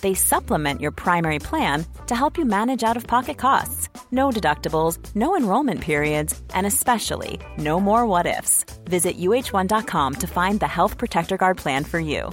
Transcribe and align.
they 0.00 0.14
supplement 0.14 0.80
your 0.80 0.90
primary 0.90 1.38
plan 1.38 1.84
to 2.06 2.14
help 2.14 2.38
you 2.38 2.44
manage 2.44 2.82
out 2.82 2.96
of 2.96 3.06
pocket 3.06 3.38
costs. 3.38 3.88
No 4.10 4.30
deductibles, 4.30 4.98
no 5.14 5.36
enrollment 5.36 5.80
periods, 5.80 6.40
and 6.54 6.66
especially 6.66 7.38
no 7.56 7.80
more 7.80 8.06
what 8.06 8.26
ifs. 8.26 8.64
Visit 8.84 9.18
uh1.com 9.18 10.14
to 10.14 10.26
find 10.26 10.60
the 10.60 10.66
Health 10.66 10.98
Protector 10.98 11.36
Guard 11.36 11.56
plan 11.56 11.84
for 11.84 12.00
you. 12.00 12.30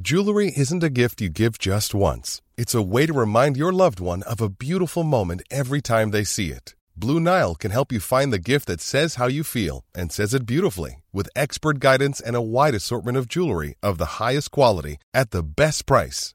Jewelry 0.00 0.50
isn't 0.56 0.82
a 0.82 0.88
gift 0.88 1.20
you 1.20 1.28
give 1.28 1.58
just 1.58 1.94
once, 1.94 2.40
it's 2.56 2.74
a 2.74 2.80
way 2.80 3.04
to 3.04 3.12
remind 3.12 3.58
your 3.58 3.72
loved 3.72 4.00
one 4.00 4.22
of 4.22 4.40
a 4.40 4.48
beautiful 4.48 5.02
moment 5.02 5.42
every 5.50 5.82
time 5.82 6.12
they 6.12 6.24
see 6.24 6.48
it. 6.48 6.74
Blue 6.96 7.20
Nile 7.20 7.54
can 7.54 7.70
help 7.70 7.92
you 7.92 8.00
find 8.00 8.32
the 8.32 8.38
gift 8.38 8.68
that 8.68 8.80
says 8.80 9.16
how 9.16 9.26
you 9.26 9.42
feel 9.44 9.84
and 9.94 10.10
says 10.10 10.32
it 10.32 10.46
beautifully 10.46 11.02
with 11.12 11.28
expert 11.36 11.78
guidance 11.78 12.20
and 12.20 12.36
a 12.36 12.40
wide 12.40 12.74
assortment 12.74 13.18
of 13.18 13.28
jewelry 13.28 13.74
of 13.82 13.98
the 13.98 14.22
highest 14.22 14.50
quality 14.50 14.96
at 15.12 15.30
the 15.30 15.42
best 15.42 15.84
price. 15.84 16.34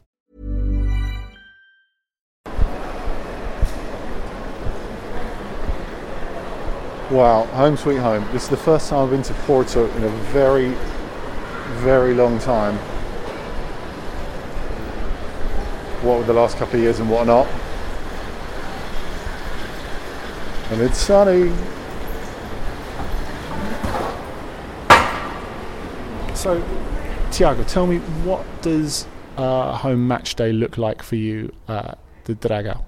Wow, 7.11 7.43
home 7.47 7.75
sweet 7.75 7.97
home. 7.97 8.25
This 8.31 8.43
is 8.43 8.49
the 8.49 8.55
first 8.55 8.89
time 8.89 9.03
I've 9.03 9.09
been 9.09 9.21
to 9.23 9.33
Porto 9.45 9.85
in 9.97 10.03
a 10.05 10.09
very, 10.31 10.69
very 11.81 12.13
long 12.13 12.39
time. 12.39 12.77
What 16.05 16.19
with 16.19 16.27
the 16.27 16.33
last 16.33 16.55
couple 16.55 16.75
of 16.75 16.83
years 16.83 17.01
and 17.01 17.09
whatnot. 17.09 17.47
And 20.71 20.81
it's 20.81 20.99
sunny. 20.99 21.53
So, 26.33 26.63
Tiago, 27.33 27.65
tell 27.65 27.87
me 27.87 27.97
what 28.23 28.45
does 28.61 29.05
uh, 29.35 29.75
home 29.75 30.07
match 30.07 30.35
day 30.35 30.53
look 30.53 30.77
like 30.77 31.03
for 31.03 31.17
you 31.17 31.53
at 31.67 31.99
the 32.23 32.35
Dragão? 32.35 32.85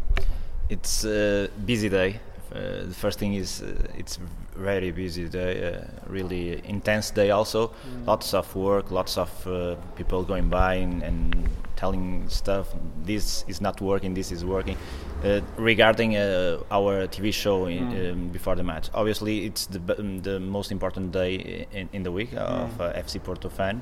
It's 0.70 1.04
a 1.04 1.50
busy 1.66 1.90
day. 1.90 2.22
Uh, 2.54 2.86
the 2.86 2.94
first 2.94 3.18
thing 3.18 3.34
is 3.34 3.64
uh, 3.64 3.74
it's 3.98 4.20
very 4.56 4.92
busy 4.92 5.28
day, 5.28 5.74
uh, 5.74 5.86
really 6.08 6.62
intense 6.66 7.10
day 7.10 7.32
also. 7.32 7.68
Mm. 7.68 8.06
Lots 8.06 8.34
of 8.36 8.56
work, 8.56 8.92
lots 8.92 9.18
of 9.18 9.48
uh, 9.48 9.76
people 9.96 10.24
going 10.24 10.50
by 10.50 10.76
and, 10.76 11.02
and, 11.04 11.50
telling 11.76 12.30
stuff. 12.30 12.74
This 13.04 13.44
is 13.48 13.60
not 13.60 13.82
working. 13.82 14.14
This 14.14 14.32
is 14.32 14.46
working. 14.46 14.78
Uh, 15.24 15.42
regarding 15.58 16.16
uh, 16.16 16.60
our 16.72 17.08
TV 17.08 17.34
show 17.34 17.66
in, 17.66 17.90
mm. 17.90 18.12
um, 18.12 18.28
before 18.30 18.56
the 18.56 18.64
match, 18.64 18.90
obviously 18.94 19.46
it's 19.46 19.66
the 19.66 19.80
the 20.22 20.40
most 20.40 20.72
important 20.72 21.12
day 21.12 21.66
in, 21.72 21.90
in 21.92 22.04
the 22.04 22.12
week 22.12 22.32
mm. 22.32 22.38
of 22.38 22.70
FC 22.78 23.22
Porto 23.22 23.50
fan, 23.50 23.82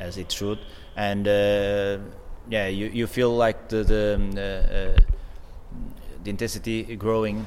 as 0.00 0.16
it 0.16 0.32
should. 0.32 0.58
And 0.96 1.26
yeah, 2.48 2.66
you, 2.68 2.86
you 2.86 3.06
feel 3.06 3.36
like 3.36 3.68
the 3.68 3.84
the 3.84 4.14
um, 4.16 4.32
the 6.24 6.30
intensity 6.30 6.96
growing 6.96 7.44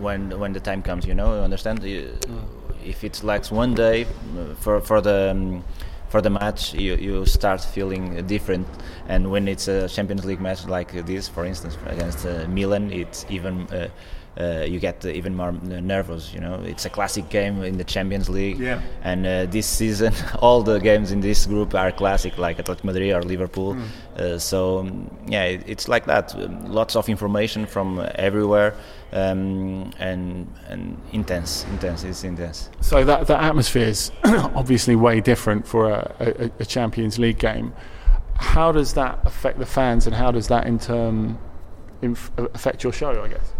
when 0.00 0.38
when 0.38 0.52
the 0.52 0.60
time 0.60 0.82
comes. 0.82 1.06
You 1.06 1.14
know, 1.14 1.34
you 1.34 1.40
understand? 1.40 1.80
Mm. 1.80 2.44
If 2.84 3.04
it's 3.04 3.24
like 3.24 3.44
one 3.46 3.74
day 3.74 4.04
uh, 4.04 4.54
for 4.60 4.80
for 4.80 5.00
the 5.00 5.30
um, 5.30 5.64
for 6.08 6.20
the 6.22 6.30
match, 6.30 6.74
you, 6.74 6.94
you 6.96 7.26
start 7.26 7.60
feeling 7.60 8.26
different. 8.26 8.66
And 9.08 9.30
when 9.30 9.46
it's 9.46 9.68
a 9.68 9.88
Champions 9.88 10.24
League 10.24 10.40
match 10.40 10.66
like 10.66 10.92
this, 11.06 11.28
for 11.28 11.44
instance, 11.44 11.76
against 11.86 12.24
uh, 12.26 12.46
Milan, 12.48 12.90
it's 12.92 13.26
even 13.28 13.62
uh, 13.68 13.88
uh, 14.38 14.64
you 14.68 14.78
get 14.78 15.04
even 15.04 15.34
more 15.34 15.52
nervous. 15.52 16.32
You 16.32 16.40
know, 16.40 16.62
it's 16.64 16.84
a 16.84 16.90
classic 16.90 17.28
game 17.28 17.62
in 17.62 17.76
the 17.76 17.84
Champions 17.84 18.28
League, 18.28 18.58
yeah. 18.58 18.80
and 19.02 19.26
uh, 19.26 19.46
this 19.46 19.66
season 19.66 20.14
all 20.38 20.62
the 20.62 20.78
games 20.78 21.10
in 21.10 21.20
this 21.20 21.46
group 21.46 21.74
are 21.74 21.90
classic, 21.90 22.38
like 22.38 22.58
Atletico 22.58 22.84
Madrid 22.84 23.12
or 23.12 23.22
Liverpool. 23.22 23.74
Mm. 23.74 24.20
Uh, 24.20 24.38
so 24.38 24.78
um, 24.78 25.10
yeah, 25.26 25.44
it, 25.44 25.64
it's 25.66 25.88
like 25.88 26.06
that. 26.06 26.34
Um, 26.36 26.72
lots 26.72 26.94
of 26.94 27.08
information 27.08 27.66
from 27.66 28.06
everywhere. 28.14 28.74
Um, 29.10 29.90
and 29.98 30.46
and 30.68 31.00
intense, 31.12 31.64
intense. 31.70 32.04
It's 32.04 32.24
intense. 32.24 32.68
So 32.80 33.04
that 33.04 33.26
the 33.26 33.40
atmosphere 33.40 33.88
is 33.88 34.12
obviously 34.24 34.96
way 34.96 35.20
different 35.20 35.66
for 35.66 35.90
a, 35.90 36.14
a, 36.20 36.50
a, 36.60 36.64
Champions 36.66 37.18
League 37.18 37.38
game. 37.38 37.72
How 38.34 38.70
does 38.70 38.92
that 38.94 39.18
affect 39.24 39.58
the 39.58 39.66
fans, 39.66 40.06
and 40.06 40.14
how 40.14 40.30
does 40.30 40.48
that 40.48 40.66
in 40.66 40.78
turn 40.78 41.38
inf- 42.02 42.30
affect 42.36 42.84
your 42.84 42.92
show? 42.92 43.22
I 43.22 43.28
guess. 43.28 43.54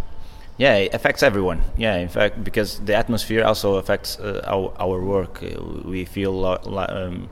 Yeah, 0.59 0.75
it 0.75 0.93
affects 0.93 1.23
everyone. 1.23 1.61
Yeah, 1.77 1.95
in 1.95 2.09
fact, 2.09 2.43
because 2.43 2.79
the 2.81 2.93
atmosphere 2.93 3.45
also 3.45 3.75
affects 3.75 4.19
uh, 4.19 4.43
our 4.45 4.73
our 4.77 5.01
work. 5.01 5.41
Uh, 5.41 5.55
we 5.85 6.03
feel 6.03 6.45
um, 6.45 7.29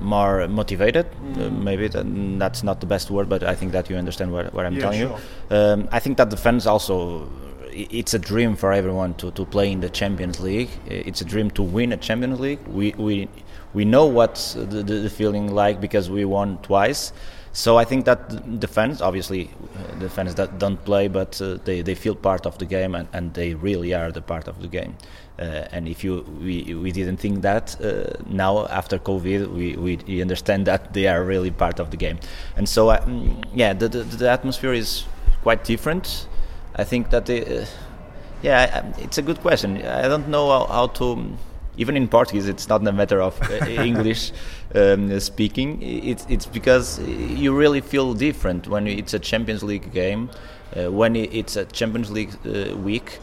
more 0.00 0.48
motivated. 0.48 1.06
Mm. 1.12 1.36
Uh, 1.36 1.50
maybe 1.50 1.88
that, 1.88 2.06
that's 2.38 2.62
not 2.62 2.80
the 2.80 2.86
best 2.86 3.10
word, 3.10 3.28
but 3.28 3.42
I 3.42 3.54
think 3.54 3.72
that 3.72 3.90
you 3.90 3.96
understand 3.96 4.32
what, 4.32 4.54
what 4.54 4.64
I'm 4.64 4.74
yeah, 4.74 4.80
telling 4.80 5.00
sure. 5.00 5.18
you. 5.50 5.56
Um, 5.56 5.88
I 5.92 6.00
think 6.00 6.16
that 6.16 6.30
the 6.30 6.36
fans 6.36 6.66
also. 6.66 7.28
It's 7.74 8.12
a 8.12 8.18
dream 8.18 8.54
for 8.54 8.70
everyone 8.70 9.14
to, 9.14 9.30
to 9.30 9.46
play 9.46 9.72
in 9.72 9.80
the 9.80 9.88
Champions 9.88 10.40
League. 10.40 10.68
It's 10.84 11.22
a 11.22 11.24
dream 11.24 11.50
to 11.52 11.62
win 11.62 11.92
a 11.92 11.96
Champions 11.96 12.38
League. 12.38 12.60
We 12.66 12.92
we 12.98 13.28
we 13.72 13.84
know 13.86 14.04
what 14.06 14.34
the, 14.54 14.82
the 14.82 15.08
feeling 15.08 15.54
like 15.54 15.80
because 15.80 16.10
we 16.10 16.26
won 16.26 16.58
twice. 16.58 17.12
So 17.54 17.76
I 17.76 17.84
think 17.84 18.06
that 18.06 18.60
the 18.60 18.66
fans, 18.66 19.02
obviously, 19.02 19.50
uh, 19.76 19.98
the 19.98 20.08
fans 20.08 20.34
that 20.36 20.58
don't 20.58 20.82
play, 20.84 21.08
but 21.08 21.40
uh, 21.40 21.58
they, 21.64 21.82
they 21.82 21.94
feel 21.94 22.14
part 22.14 22.46
of 22.46 22.56
the 22.56 22.64
game, 22.64 22.94
and, 22.94 23.08
and 23.12 23.34
they 23.34 23.54
really 23.54 23.92
are 23.92 24.10
the 24.10 24.22
part 24.22 24.48
of 24.48 24.62
the 24.62 24.68
game. 24.68 24.96
Uh, 25.38 25.66
and 25.72 25.88
if 25.88 26.04
you 26.04 26.24
we, 26.40 26.74
we 26.74 26.92
didn't 26.92 27.16
think 27.16 27.42
that 27.42 27.76
uh, 27.82 28.04
now 28.26 28.66
after 28.68 28.98
COVID, 28.98 29.52
we, 29.52 29.76
we 29.76 30.22
understand 30.22 30.66
that 30.66 30.94
they 30.94 31.06
are 31.08 31.24
really 31.24 31.50
part 31.50 31.80
of 31.80 31.90
the 31.90 31.96
game. 31.96 32.18
And 32.56 32.68
so 32.68 32.90
uh, 32.90 33.00
mm, 33.04 33.44
yeah, 33.54 33.72
the, 33.72 33.88
the, 33.88 34.02
the 34.04 34.30
atmosphere 34.30 34.72
is 34.72 35.04
quite 35.42 35.64
different. 35.64 36.28
I 36.76 36.84
think 36.84 37.10
that 37.10 37.26
the, 37.26 37.62
uh, 37.62 37.66
yeah, 38.42 38.92
it's 38.98 39.18
a 39.18 39.22
good 39.22 39.40
question. 39.40 39.82
I 39.84 40.08
don't 40.08 40.28
know 40.28 40.48
how, 40.48 40.66
how 40.66 40.86
to 40.86 41.36
even 41.76 41.96
in 41.96 42.08
Portuguese, 42.08 42.48
it's 42.48 42.68
not 42.68 42.86
a 42.86 42.92
matter 42.92 43.20
of 43.20 43.40
uh, 43.42 43.64
English 43.66 44.32
um, 44.74 45.18
speaking. 45.20 45.82
It's 45.82 46.26
it's 46.28 46.46
because 46.46 47.00
you 47.00 47.56
really 47.56 47.80
feel 47.80 48.14
different 48.14 48.68
when 48.68 48.86
it's 48.86 49.14
a 49.14 49.18
Champions 49.18 49.62
League 49.62 49.92
game. 49.92 50.30
uh, 50.76 50.90
when 50.90 51.16
it's 51.16 51.56
a 51.56 51.64
Champions 51.66 52.10
League 52.10 52.34
uh, 52.46 52.76
week. 52.76 53.18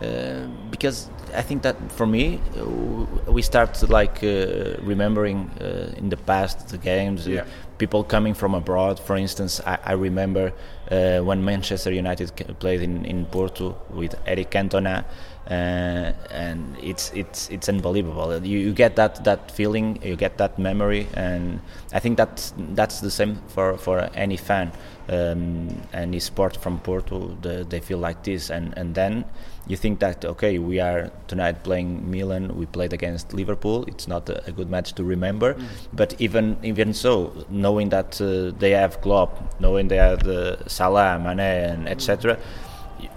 Uh, 0.00 0.46
because 0.70 1.08
I 1.32 1.42
think 1.42 1.62
that 1.62 1.76
for 1.92 2.06
me, 2.06 2.40
uh, 2.56 3.30
we 3.30 3.40
start 3.40 3.88
like 3.88 4.22
uh, 4.24 4.76
remembering 4.80 5.50
in 5.96 6.08
the 6.08 6.16
past 6.16 6.68
the 6.68 6.78
games, 6.78 7.26
yeah. 7.26 7.44
people 7.78 8.02
coming 8.02 8.34
from 8.34 8.54
abroad. 8.54 8.98
For 8.98 9.16
instance, 9.16 9.60
I, 9.64 9.78
I 9.84 9.92
remember 9.92 10.52
when 10.88 11.44
Manchester 11.44 11.92
United 11.92 12.32
played 12.58 12.82
in, 12.82 13.04
in 13.04 13.26
Porto 13.26 13.76
with 13.90 14.14
Eric 14.26 14.50
Cantona. 14.50 15.04
Uh, 15.50 16.12
and 16.30 16.76
it's 16.80 17.10
it's 17.14 17.50
it's 17.50 17.68
unbelievable. 17.68 18.32
You, 18.46 18.58
you, 18.60 18.72
get 18.72 18.94
that 18.94 19.24
that 19.24 19.50
feeling, 19.50 19.98
you 20.00 20.14
get 20.14 20.38
that 20.38 20.56
memory, 20.56 21.08
and 21.14 21.60
I 21.92 21.98
think 21.98 22.16
that 22.18 22.52
that's 22.74 23.00
the 23.00 23.10
same 23.10 23.40
for 23.48 23.76
for 23.76 24.08
any 24.14 24.36
fan. 24.36 24.70
Um, 25.08 25.82
any 25.92 26.20
sport 26.20 26.56
from 26.56 26.78
Porto, 26.78 27.36
the, 27.42 27.66
they 27.68 27.80
feel 27.80 27.98
like 27.98 28.22
this, 28.22 28.50
and 28.50 28.72
and 28.78 28.94
then 28.94 29.24
you 29.66 29.76
think 29.76 29.98
that 29.98 30.24
okay, 30.24 30.58
we 30.58 30.78
are 30.78 31.10
tonight 31.26 31.64
playing 31.64 32.08
Milan. 32.08 32.56
We 32.56 32.66
played 32.66 32.92
against 32.92 33.34
Liverpool. 33.34 33.84
It's 33.88 34.06
not 34.06 34.28
a, 34.28 34.46
a 34.46 34.52
good 34.52 34.70
match 34.70 34.92
to 34.94 35.02
remember, 35.02 35.54
mm. 35.54 35.66
but 35.92 36.14
even 36.20 36.56
even 36.62 36.94
so, 36.94 37.32
knowing 37.50 37.88
that 37.88 38.20
uh, 38.20 38.56
they 38.58 38.70
have 38.70 39.00
Klopp, 39.00 39.60
knowing 39.60 39.88
they 39.88 39.96
have 39.96 40.22
the 40.22 40.58
Salah, 40.68 41.18
Mane, 41.18 41.40
and 41.40 41.88
etc. 41.88 42.38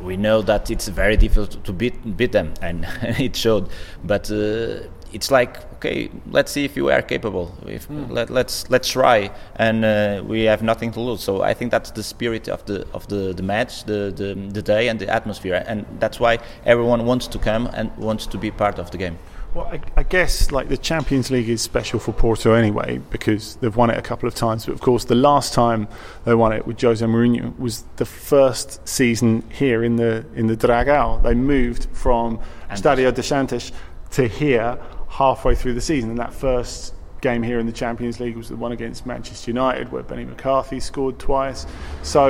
We 0.01 0.17
know 0.17 0.41
that 0.41 0.71
it's 0.71 0.87
very 0.87 1.17
difficult 1.17 1.63
to 1.63 1.73
beat 1.73 2.17
beat 2.17 2.31
them, 2.31 2.53
and 2.61 2.85
it 3.01 3.35
showed. 3.35 3.69
But 4.03 4.31
uh, 4.31 4.87
it's 5.13 5.31
like 5.31 5.57
okay, 5.75 6.09
let's 6.31 6.51
see 6.51 6.65
if 6.65 6.75
you 6.75 6.89
are 6.89 7.01
capable. 7.01 7.55
If 7.67 7.87
mm. 7.87 8.09
let, 8.09 8.29
us 8.29 8.31
let's, 8.31 8.69
let's 8.69 8.89
try, 8.89 9.31
and 9.55 9.85
uh, 9.85 10.23
we 10.25 10.43
have 10.43 10.63
nothing 10.63 10.91
to 10.93 10.99
lose. 10.99 11.21
So 11.21 11.41
I 11.41 11.53
think 11.53 11.71
that's 11.71 11.91
the 11.91 12.03
spirit 12.03 12.47
of 12.47 12.65
the 12.65 12.87
of 12.93 13.07
the, 13.07 13.33
the 13.33 13.43
match, 13.43 13.83
the, 13.85 14.11
the 14.15 14.33
the 14.51 14.61
day, 14.61 14.87
and 14.89 14.99
the 14.99 15.07
atmosphere, 15.07 15.63
and 15.67 15.85
that's 15.99 16.19
why 16.19 16.39
everyone 16.65 17.05
wants 17.05 17.27
to 17.27 17.39
come 17.39 17.69
and 17.73 17.95
wants 17.97 18.25
to 18.27 18.37
be 18.37 18.51
part 18.51 18.79
of 18.79 18.91
the 18.91 18.97
game. 18.97 19.17
Well, 19.55 19.67
I, 19.67 19.79
I, 19.95 20.03
guess 20.03 20.51
like 20.51 20.67
the 20.67 20.75
Champions 20.75 21.31
League 21.31 21.47
is 21.47 21.61
special 21.61 21.97
for 21.97 22.11
Porto 22.11 22.51
anyway 22.51 22.97
because 23.09 23.55
they've 23.55 23.73
won 23.73 23.89
it 23.89 23.97
a 23.97 24.01
couple 24.01 24.27
of 24.27 24.35
times. 24.35 24.65
But 24.65 24.73
of 24.73 24.81
course, 24.81 25.05
the 25.05 25.15
last 25.15 25.53
time 25.53 25.87
they 26.25 26.35
won 26.35 26.51
it 26.51 26.67
with 26.67 26.81
Jose 26.81 27.05
Mourinho 27.05 27.57
was 27.57 27.85
the 27.95 28.03
first 28.03 28.85
season 28.85 29.49
here 29.49 29.81
in 29.81 29.95
the 29.95 30.25
in 30.35 30.47
the 30.47 30.57
Dragão. 30.57 31.23
They 31.23 31.35
moved 31.35 31.87
from 31.93 32.41
Stadio 32.71 33.15
das 33.15 33.29
Antas 33.29 33.71
to 34.11 34.27
here 34.27 34.77
halfway 35.07 35.55
through 35.55 35.75
the 35.75 35.81
season, 35.81 36.09
and 36.09 36.19
that 36.19 36.33
first 36.33 36.93
game 37.25 37.41
here 37.41 37.59
in 37.59 37.65
the 37.65 37.77
Champions 37.85 38.19
League 38.19 38.37
was 38.37 38.49
the 38.49 38.55
one 38.55 38.71
against 38.71 39.07
Manchester 39.07 39.49
United 39.49 39.91
where 39.91 40.03
Benny 40.03 40.25
McCarthy 40.25 40.79
scored 40.79 41.17
twice. 41.17 41.65
So 42.03 42.23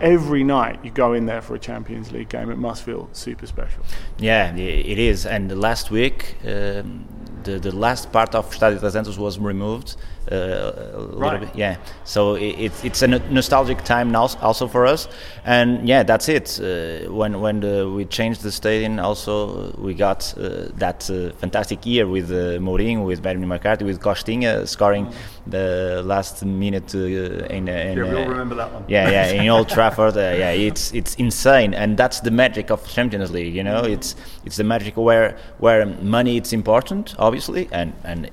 every 0.00 0.42
night 0.42 0.84
you 0.84 0.90
go 0.90 1.12
in 1.12 1.24
there 1.30 1.40
for 1.40 1.54
a 1.54 1.58
Champions 1.70 2.10
League 2.10 2.30
game, 2.30 2.50
it 2.50 2.58
must 2.58 2.82
feel 2.82 3.08
super 3.12 3.46
special. 3.46 3.82
Yeah, 4.18 4.56
it 4.56 4.98
is. 4.98 5.24
And 5.24 5.44
last 5.68 5.92
week, 5.92 6.36
um, 6.44 7.06
the, 7.44 7.60
the 7.60 7.74
last 7.86 8.10
part 8.10 8.34
of 8.34 8.50
Stadio 8.50 8.80
das 8.80 8.96
Antas 8.96 9.18
was 9.18 9.38
removed 9.38 9.96
right. 10.30 11.40
Bit, 11.40 11.56
yeah. 11.56 11.76
So 12.04 12.34
it, 12.34 12.72
it's 12.84 13.02
a 13.02 13.08
nostalgic 13.08 13.84
time 13.84 14.10
now 14.10 14.28
also 14.40 14.66
for 14.68 14.86
us, 14.86 15.08
and 15.44 15.88
yeah, 15.88 16.02
that's 16.02 16.28
it. 16.28 16.60
Uh, 16.60 17.10
when 17.12 17.40
when 17.40 17.60
the, 17.60 17.90
we 17.90 18.04
changed 18.04 18.42
the 18.42 18.52
stadium, 18.52 18.98
also 18.98 19.72
we 19.78 19.94
got 19.94 20.34
uh, 20.38 20.68
that 20.76 21.02
fantastic 21.38 21.86
year 21.86 22.06
with 22.06 22.30
uh, 22.30 22.58
Mourinho, 22.58 23.04
with 23.04 23.22
Benny 23.22 23.46
McCarthy, 23.46 23.84
with 23.84 24.00
Costinha 24.00 24.66
scoring 24.66 25.06
mm. 25.06 25.14
The 25.46 26.02
last 26.04 26.44
minute 26.44 26.94
uh, 26.94 26.98
in, 26.98 27.68
uh, 27.68 27.72
in 27.72 27.98
yeah, 27.98 28.04
we 28.04 28.16
all 28.16 28.24
uh, 28.24 28.28
remember 28.28 28.54
that 28.54 28.72
one. 28.72 28.84
Yeah, 28.88 29.10
yeah, 29.10 29.42
in 29.42 29.48
Old 29.48 29.68
Trafford. 29.68 30.14
yeah, 30.16 30.50
it's 30.68 30.92
it's 30.92 31.14
insane, 31.16 31.74
and 31.74 31.96
that's 31.96 32.20
the 32.20 32.30
magic 32.30 32.70
of 32.70 32.86
Champions 32.88 33.30
League. 33.30 33.54
You 33.54 33.64
know, 33.64 33.82
it's 33.82 34.16
it's 34.44 34.56
the 34.56 34.64
magic 34.64 34.96
where 34.96 35.36
where 35.58 35.86
money 35.86 36.36
it's 36.36 36.52
important, 36.52 37.14
obviously, 37.18 37.68
and 37.72 37.92
and 38.04 38.30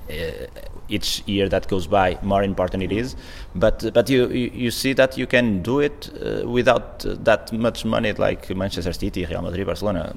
each 0.88 1.22
year 1.26 1.48
that 1.48 1.68
goes 1.68 1.86
by, 1.86 2.18
more 2.22 2.42
important 2.42 2.82
it 2.82 2.92
is. 2.92 3.16
But 3.54 3.92
but 3.92 4.08
you 4.08 4.28
you, 4.28 4.70
see 4.70 4.92
that 4.94 5.16
you 5.18 5.26
can 5.26 5.62
do 5.62 5.80
it 5.80 6.10
uh, 6.22 6.48
without 6.48 7.04
uh, 7.04 7.16
that 7.24 7.52
much 7.52 7.84
money, 7.84 8.12
like 8.12 8.54
Manchester 8.54 8.92
City, 8.92 9.24
Real 9.26 9.42
Madrid, 9.42 9.66
Barcelona. 9.66 10.14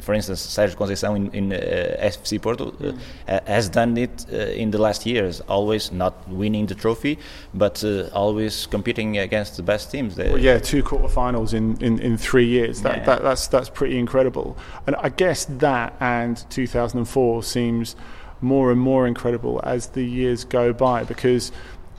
For 0.00 0.14
instance, 0.14 0.40
Sérgio 0.40 0.76
Conceição 0.76 1.16
in, 1.16 1.30
in 1.32 1.52
uh, 1.52 1.56
FC 2.00 2.40
Porto 2.40 2.68
uh, 2.68 2.92
mm. 2.92 3.46
has 3.46 3.68
done 3.68 3.96
it 3.96 4.26
uh, 4.32 4.36
in 4.36 4.70
the 4.70 4.78
last 4.78 5.06
years, 5.06 5.40
always 5.42 5.92
not 5.92 6.28
winning 6.28 6.66
the 6.66 6.74
trophy, 6.74 7.18
but 7.54 7.82
uh, 7.84 8.08
always 8.12 8.66
competing 8.66 9.18
against 9.18 9.56
the 9.56 9.62
best 9.62 9.90
teams. 9.90 10.16
Well, 10.16 10.38
yeah, 10.38 10.58
two 10.58 10.82
quarterfinals 10.82 11.52
in, 11.54 11.76
in, 11.82 11.98
in 11.98 12.16
three 12.16 12.46
years. 12.46 12.82
That, 12.82 12.98
yeah. 12.98 13.04
that, 13.04 13.22
that's 13.22 13.46
that's 13.48 13.68
pretty 13.68 13.98
incredible. 13.98 14.56
And 14.86 14.96
I 14.96 15.08
guess 15.08 15.46
that 15.46 15.94
and 16.00 16.44
2004 16.50 17.42
seems 17.42 17.96
more 18.40 18.70
and 18.70 18.80
more 18.80 19.06
incredible 19.06 19.60
as 19.62 19.88
the 19.88 20.02
years 20.02 20.44
go 20.44 20.72
by 20.72 21.04
because 21.04 21.52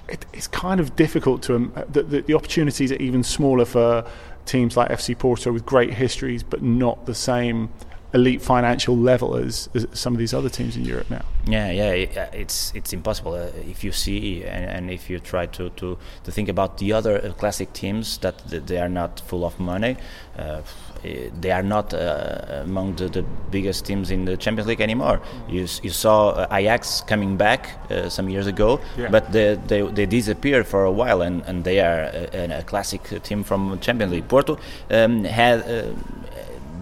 it, 0.10 0.26
it's 0.34 0.48
kind 0.48 0.80
of 0.80 0.96
difficult 0.96 1.42
to 1.44 1.56
um, 1.56 1.74
the, 1.90 2.04
the, 2.04 2.22
the, 2.22 2.34
opportunities 2.34 2.92
are 2.92 2.98
even 2.98 3.24
smaller 3.24 3.66
for 3.66 4.06
teams 4.46 4.76
like 4.78 4.90
FC 4.90 5.18
Porto 5.18 5.52
with 5.52 5.66
great 5.66 5.94
histories 5.94 6.44
but 6.44 6.62
not 6.62 7.06
the 7.06 7.16
same 7.16 7.70
elite 8.14 8.42
financial 8.42 8.96
level 8.96 9.36
as, 9.36 9.70
as 9.74 9.88
some 9.94 10.14
of 10.14 10.20
these 10.20 10.34
other 10.34 10.50
teams 10.50 10.78
in 10.78 10.86
Europe 10.86 11.10
now. 11.10 11.26
Yeah, 11.46 11.72
yeah, 11.72 11.92
it's 12.32 12.72
it's 12.76 12.94
impossible 12.94 13.34
uh, 13.34 13.50
if 13.70 13.84
you 13.84 13.92
see 13.92 14.44
and, 14.44 14.66
and, 14.66 14.92
if 14.92 15.10
you 15.10 15.20
try 15.20 15.48
to, 15.48 15.70
to, 15.72 15.98
to 16.24 16.32
think 16.32 16.48
about 16.48 16.78
the 16.78 16.94
other 16.94 17.24
uh, 17.24 17.34
classic 17.34 17.74
teams 17.74 18.20
that 18.20 18.38
they 18.48 18.78
are 18.78 18.90
not 18.90 19.20
full 19.22 19.44
of 19.44 19.60
money. 19.60 19.98
Uh, 20.38 20.62
they 21.04 21.52
are 21.52 21.64
not 21.64 21.94
uh, 21.94 22.62
among 22.64 22.96
the, 22.96 23.10
the, 23.10 23.26
biggest 23.52 23.86
teams 23.86 24.10
in 24.10 24.26
the 24.26 24.36
Champions 24.36 24.68
League 24.68 24.82
anymore. 24.82 25.22
You, 25.48 25.68
you 25.84 25.92
saw 25.92 26.48
Ajax 26.52 27.02
coming 27.02 27.38
back 27.38 27.78
uh, 27.92 28.10
some 28.10 28.28
years 28.28 28.48
ago, 28.48 28.80
yeah. 28.98 29.10
but 29.10 29.32
they, 29.32 29.56
they, 29.68 29.82
they 29.84 30.08
disappeared 30.08 30.66
for 30.66 30.86
a 30.86 30.92
while, 30.92 31.22
and, 31.22 31.44
and 31.44 31.64
they 31.64 31.80
are 31.80 32.10
a, 32.34 32.60
a 32.60 32.64
classic 32.64 33.04
team 33.22 33.44
from 33.44 33.80
Champions 33.80 34.12
League. 34.12 34.28
Porto 34.28 34.58
um, 34.90 35.24
had 35.24 35.94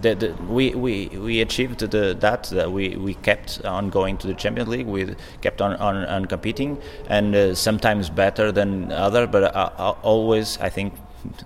the, 0.02 0.14
the, 0.14 0.32
we, 0.44 0.74
we, 0.74 1.06
we 1.08 1.40
achieved 1.40 1.78
the, 1.78 2.14
that 2.18 2.70
we, 2.70 2.96
we 2.96 3.14
kept 3.14 3.64
on 3.64 3.88
going 3.88 4.18
to 4.18 4.26
the 4.26 4.34
Champions 4.34 4.68
League 4.68 4.86
we 4.86 5.14
kept 5.40 5.62
on, 5.62 5.76
on, 5.76 5.96
on 6.04 6.26
competing 6.26 6.80
and 7.08 7.34
uh, 7.34 7.54
sometimes 7.54 8.10
better 8.10 8.52
than 8.52 8.92
other 8.92 9.26
but 9.26 9.54
uh 9.54 9.94
always 10.02 10.58
I 10.58 10.68
think 10.68 10.94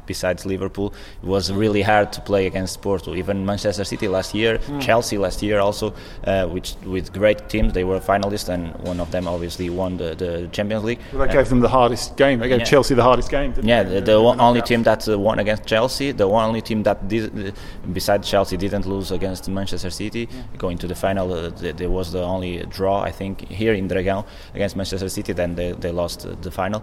besides 0.06 0.46
Liverpool, 0.46 0.94
it 1.22 1.26
was 1.26 1.52
really 1.52 1.82
hard 1.82 2.12
to 2.12 2.20
play 2.20 2.46
against 2.46 2.82
Porto. 2.82 3.14
Even 3.14 3.44
Manchester 3.44 3.84
City 3.84 4.08
last 4.08 4.34
year, 4.34 4.58
mm. 4.58 4.80
Chelsea 4.80 5.18
last 5.18 5.42
year 5.42 5.58
also, 5.60 5.94
uh, 6.24 6.46
which 6.46 6.74
with 6.84 7.12
great 7.12 7.48
teams, 7.48 7.72
they 7.72 7.84
were 7.84 8.00
finalists, 8.00 8.48
and 8.48 8.74
one 8.84 9.00
of 9.00 9.10
them 9.10 9.28
obviously 9.28 9.70
won 9.70 9.96
the, 9.96 10.14
the 10.14 10.48
Champions 10.52 10.84
League. 10.84 11.00
Well, 11.12 11.26
they 11.26 11.32
gave 11.32 11.48
them 11.48 11.60
the 11.60 11.68
hardest 11.68 12.16
game. 12.16 12.38
They 12.38 12.48
gave 12.48 12.60
yeah. 12.60 12.64
Chelsea 12.64 12.94
the 12.94 13.02
hardest 13.02 13.30
game. 13.30 13.54
yeah, 13.62 13.82
the, 13.82 14.00
the 14.00 14.14
only 14.14 14.62
team 14.62 14.82
that 14.84 15.08
uh, 15.08 15.18
won 15.18 15.38
against 15.38 15.66
Chelsea, 15.66 16.12
the 16.12 16.28
only 16.28 16.62
team 16.62 16.82
that 16.84 17.08
did, 17.08 17.48
uh, 17.48 17.52
besides 17.92 18.28
Chelsea 18.28 18.56
didn't 18.56 18.86
lose 18.86 19.10
against 19.10 19.48
Manchester 19.48 19.90
City, 19.90 20.26
mm. 20.26 20.58
going 20.58 20.78
to 20.78 20.86
the 20.86 20.94
final. 20.94 21.32
Uh, 21.32 21.50
there 21.50 21.90
was 21.90 22.12
the 22.12 22.22
only 22.22 22.64
draw, 22.66 23.00
I 23.00 23.10
think, 23.10 23.48
here 23.48 23.74
in 23.74 23.88
Dragão 23.88 24.24
against 24.54 24.76
Manchester 24.76 25.08
City. 25.08 25.32
Then 25.32 25.54
they, 25.54 25.72
they 25.72 25.90
lost 25.90 26.26
the 26.42 26.50
final. 26.50 26.82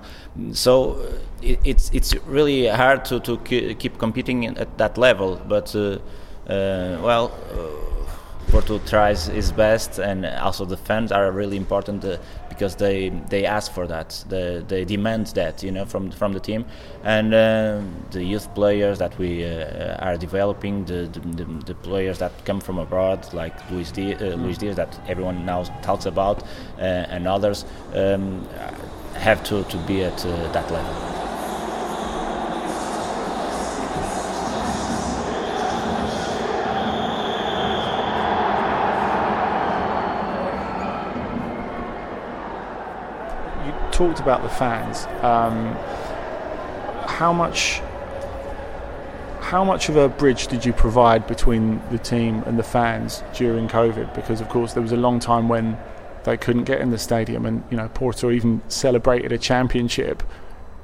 So 0.52 0.94
uh, 0.94 1.12
it, 1.42 1.60
it's 1.64 1.90
it's 1.94 2.16
really 2.26 2.68
hard 2.68 2.83
hard 2.84 3.06
to, 3.06 3.20
to 3.20 3.38
keep 3.76 3.98
competing 3.98 4.46
at 4.58 4.78
that 4.78 4.98
level, 4.98 5.40
but 5.48 5.76
uh, 5.76 5.80
uh, 6.48 7.00
well, 7.02 7.32
uh, 7.52 8.52
Porto 8.52 8.78
tries 8.80 9.28
his 9.28 9.52
best, 9.52 10.00
and 10.00 10.26
also 10.26 10.66
the 10.66 10.78
fans 10.78 11.12
are 11.12 11.32
really 11.32 11.58
important 11.58 12.04
uh, 12.06 12.18
because 12.50 12.76
they 12.76 13.10
they 13.30 13.46
ask 13.46 13.72
for 13.72 13.88
that, 13.88 14.24
they, 14.30 14.64
they 14.68 14.86
demand 14.86 15.28
that, 15.28 15.64
you 15.64 15.72
know, 15.72 15.86
from 15.86 16.12
from 16.12 16.34
the 16.34 16.40
team, 16.40 16.66
and 17.04 17.34
uh, 17.34 17.82
the 18.12 18.24
youth 18.24 18.48
players 18.54 18.98
that 19.00 19.18
we 19.18 19.46
uh, 19.46 20.06
are 20.06 20.18
developing, 20.18 20.86
the, 20.86 21.10
the, 21.38 21.46
the 21.66 21.76
players 21.76 22.18
that 22.20 22.32
come 22.46 22.62
from 22.62 22.78
abroad, 22.80 23.34
like 23.34 23.54
Luis 23.72 23.92
Diaz, 23.92 24.22
Luis 24.38 24.58
Diaz 24.58 24.76
that 24.76 25.00
everyone 25.08 25.46
now 25.46 25.64
talks 25.82 26.06
about, 26.06 26.44
and 26.78 27.28
others, 27.28 27.66
um, 27.96 28.48
have 29.16 29.42
to 29.44 29.64
to 29.64 29.78
be 29.88 30.04
at 30.04 30.18
that 30.54 30.70
level. 30.72 31.33
Talked 44.08 44.20
about 44.20 44.44
the 44.44 44.50
fans. 44.50 45.06
Um, 45.24 45.76
how 47.08 47.32
much 47.32 47.82
how 49.40 49.64
much 49.64 49.88
of 49.88 49.96
a 49.96 50.10
bridge 50.10 50.48
did 50.48 50.66
you 50.66 50.74
provide 50.74 51.26
between 51.28 51.82
the 51.90 51.98
team 51.98 52.44
and 52.46 52.60
the 52.60 52.64
fans 52.64 53.24
during 53.34 53.70
COVID? 53.70 54.14
Because 54.14 54.42
of 54.42 54.50
course 54.50 54.74
there 54.74 54.82
was 54.82 54.92
a 54.92 54.98
long 54.98 55.20
time 55.20 55.48
when 55.48 55.78
they 56.26 56.36
couldn't 56.36 56.66
get 56.66 56.82
in 56.82 56.90
the 56.90 56.98
stadium, 56.98 57.46
and 57.46 57.64
you 57.72 57.78
know 57.78 57.88
Porto 57.94 58.30
even 58.30 58.62
celebrated 58.68 59.32
a 59.32 59.38
championship 59.38 60.22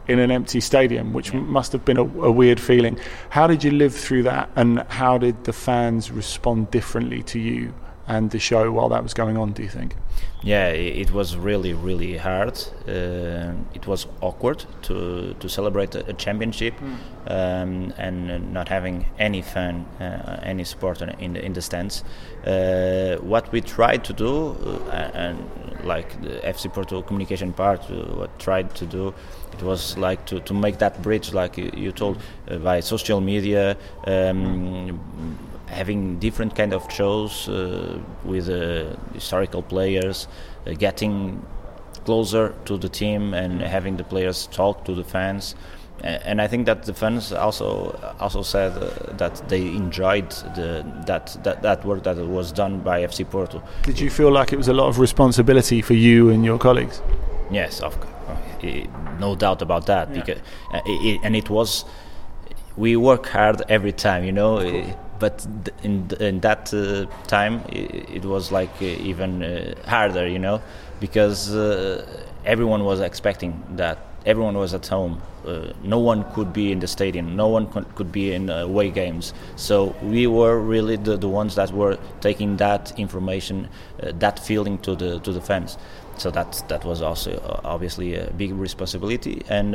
in 0.07 0.19
an 0.19 0.31
empty 0.31 0.61
stadium, 0.61 1.11
which 1.11 1.33
yeah. 1.33 1.41
must 1.41 1.73
have 1.73 1.83
been 1.83 1.97
a, 1.97 2.03
a, 2.03 2.31
weird 2.31 2.59
feeling. 2.59 2.97
How 3.29 3.47
did 3.47 3.63
you 3.65 3.71
live 3.71 3.93
through 3.93 4.23
that, 4.23 4.49
and 4.55 4.79
how 4.87 5.17
did 5.17 5.43
the 5.43 5.53
fans 5.53 6.09
respond 6.09 6.71
differently 6.71 7.21
to 7.23 7.39
you 7.39 7.73
and 8.09 8.31
the 8.31 8.39
show 8.39 8.71
while 8.71 8.89
that 8.89 9.03
was 9.03 9.13
going 9.13 9.37
on? 9.37 9.53
Do 9.53 9.61
you 9.63 9.69
think? 9.69 9.95
Yeah, 10.41 10.69
it 10.69 11.11
was 11.11 11.37
really, 11.37 11.73
really 11.73 12.17
hard. 12.17 12.57
Uh, 12.87 13.53
it 13.73 13.85
was 13.87 14.07
awkward 14.21 14.65
to 14.83 15.35
to 15.39 15.49
celebrate 15.49 15.95
a, 15.95 16.13
championship 16.13 16.73
mm. 16.79 16.97
um, 17.27 17.93
and 17.97 18.53
not 18.53 18.67
having 18.69 19.05
any 19.19 19.41
fan, 19.41 19.85
uh, 19.99 20.39
any 20.43 20.63
supporter 20.63 21.13
in 21.19 21.33
the 21.33 21.45
in 21.45 21.53
the 21.53 21.61
stands. 21.61 22.03
Uh, 22.45 23.17
what 23.21 23.51
we 23.51 23.61
tried 23.61 24.03
to 24.05 24.13
do, 24.13 24.55
uh, 24.87 25.11
and 25.13 25.37
like 25.83 26.21
the 26.21 26.39
FC 26.43 26.73
Porto 26.73 27.01
communication 27.01 27.53
part, 27.53 27.81
uh, 27.91 27.95
what 28.15 28.39
tried 28.39 28.73
to 28.75 28.85
do, 28.85 29.13
it 29.53 29.61
was 29.61 29.97
like 29.97 30.25
to, 30.25 30.39
to 30.39 30.53
make 30.53 30.77
that 30.79 31.01
bridge, 31.01 31.33
like 31.33 31.57
you, 31.57 31.91
told, 31.91 32.17
uh, 32.49 32.57
by 32.57 32.79
social 32.79 33.21
media. 33.21 33.77
Um, 34.07 34.99
having 35.69 36.19
different 36.19 36.55
kind 36.55 36.73
of 36.73 36.91
shows 36.91 37.47
uh, 37.47 37.99
with 38.23 38.49
uh, 38.49 38.95
historical 39.13 39.61
players, 39.61 40.27
uh, 40.65 40.73
getting 40.73 41.45
closer 42.05 42.55
to 42.65 42.77
the 42.77 42.89
team 42.89 43.33
and 43.33 43.61
having 43.61 43.97
the 43.97 44.03
players 44.03 44.47
talk 44.47 44.83
to 44.85 44.95
the 44.95 45.03
fans. 45.03 45.55
And 46.01 46.41
I 46.41 46.47
think 46.47 46.65
that 46.65 46.83
the 46.83 46.93
fans 46.93 47.33
also 47.33 47.91
also 48.21 48.41
said 48.41 48.71
uh, 48.71 49.17
that 49.17 49.49
they 49.49 49.63
enjoyed 49.67 50.31
the, 50.55 50.85
that, 51.05 51.37
that 51.43 51.61
that 51.61 51.83
work 51.83 52.03
that 52.03 52.15
was 52.15 52.53
done 52.53 52.79
by 52.79 53.01
FC 53.01 53.29
Porto. 53.29 53.61
Did 53.83 53.99
you 53.99 54.09
feel 54.09 54.31
like 54.31 54.53
it 54.53 54.55
was 54.55 54.69
a 54.69 54.73
lot 54.73 54.87
of 54.87 54.97
responsibility 54.97 55.81
for 55.81 55.95
you 55.95 56.29
and 56.29 56.45
your 56.45 56.57
colleagues? 56.57 57.01
Yes, 57.51 57.81
of 57.81 57.99
course, 57.99 58.87
no 59.19 59.35
doubt 59.35 59.61
about 59.61 59.87
that. 59.87 60.07
Yeah. 60.07 60.21
Because 60.21 60.41
uh, 60.73 60.79
it, 60.85 61.19
and 61.21 61.35
it 61.35 61.49
was 61.49 61.83
we 62.77 62.95
work 62.95 63.27
hard 63.27 63.61
every 63.67 63.91
time, 63.91 64.23
you 64.23 64.31
know 64.31 64.59
but 65.19 65.45
in 65.83 66.09
in 66.19 66.39
that 66.41 66.73
uh, 66.73 67.05
time 67.27 67.61
it, 67.71 68.25
was 68.25 68.51
like 68.51 68.69
uh, 68.81 68.85
even 69.11 69.43
uh, 69.43 69.73
harder 69.85 70.27
you 70.27 70.39
know 70.39 70.61
because 70.99 71.55
uh, 71.55 72.05
everyone 72.45 72.83
was 72.83 72.99
expecting 72.99 73.63
that. 73.71 73.97
Everyone 74.25 74.57
was 74.57 74.73
at 74.73 74.85
home. 74.85 75.21
Uh, 75.45 75.71
no 75.81 75.97
one 75.97 76.25
could 76.33 76.51
be 76.51 76.73
in 76.73 76.79
the 76.79 76.87
stadium. 76.87 77.37
No 77.37 77.47
one 77.47 77.67
could 77.95 78.11
be 78.11 78.33
in 78.33 78.49
away 78.49 78.89
games. 78.89 79.33
So 79.55 79.95
we 80.03 80.27
were 80.27 80.59
really 80.59 80.97
the, 80.97 81.15
the 81.15 81.29
ones 81.29 81.55
that 81.55 81.71
were 81.71 81.97
taking 82.19 82.57
that 82.57 82.97
information 82.99 83.69
uh, 84.03 84.11
that 84.19 84.37
feeling 84.39 84.77
to 84.79 84.95
the 84.95 85.19
to 85.21 85.31
the 85.31 85.41
fans. 85.41 85.77
So 86.17 86.31
that 86.31 86.61
that 86.67 86.83
was 86.83 87.01
also 87.01 87.31
obviously 87.63 88.15
a 88.15 88.29
big 88.31 88.51
responsibility. 88.51 89.41
And 89.49 89.73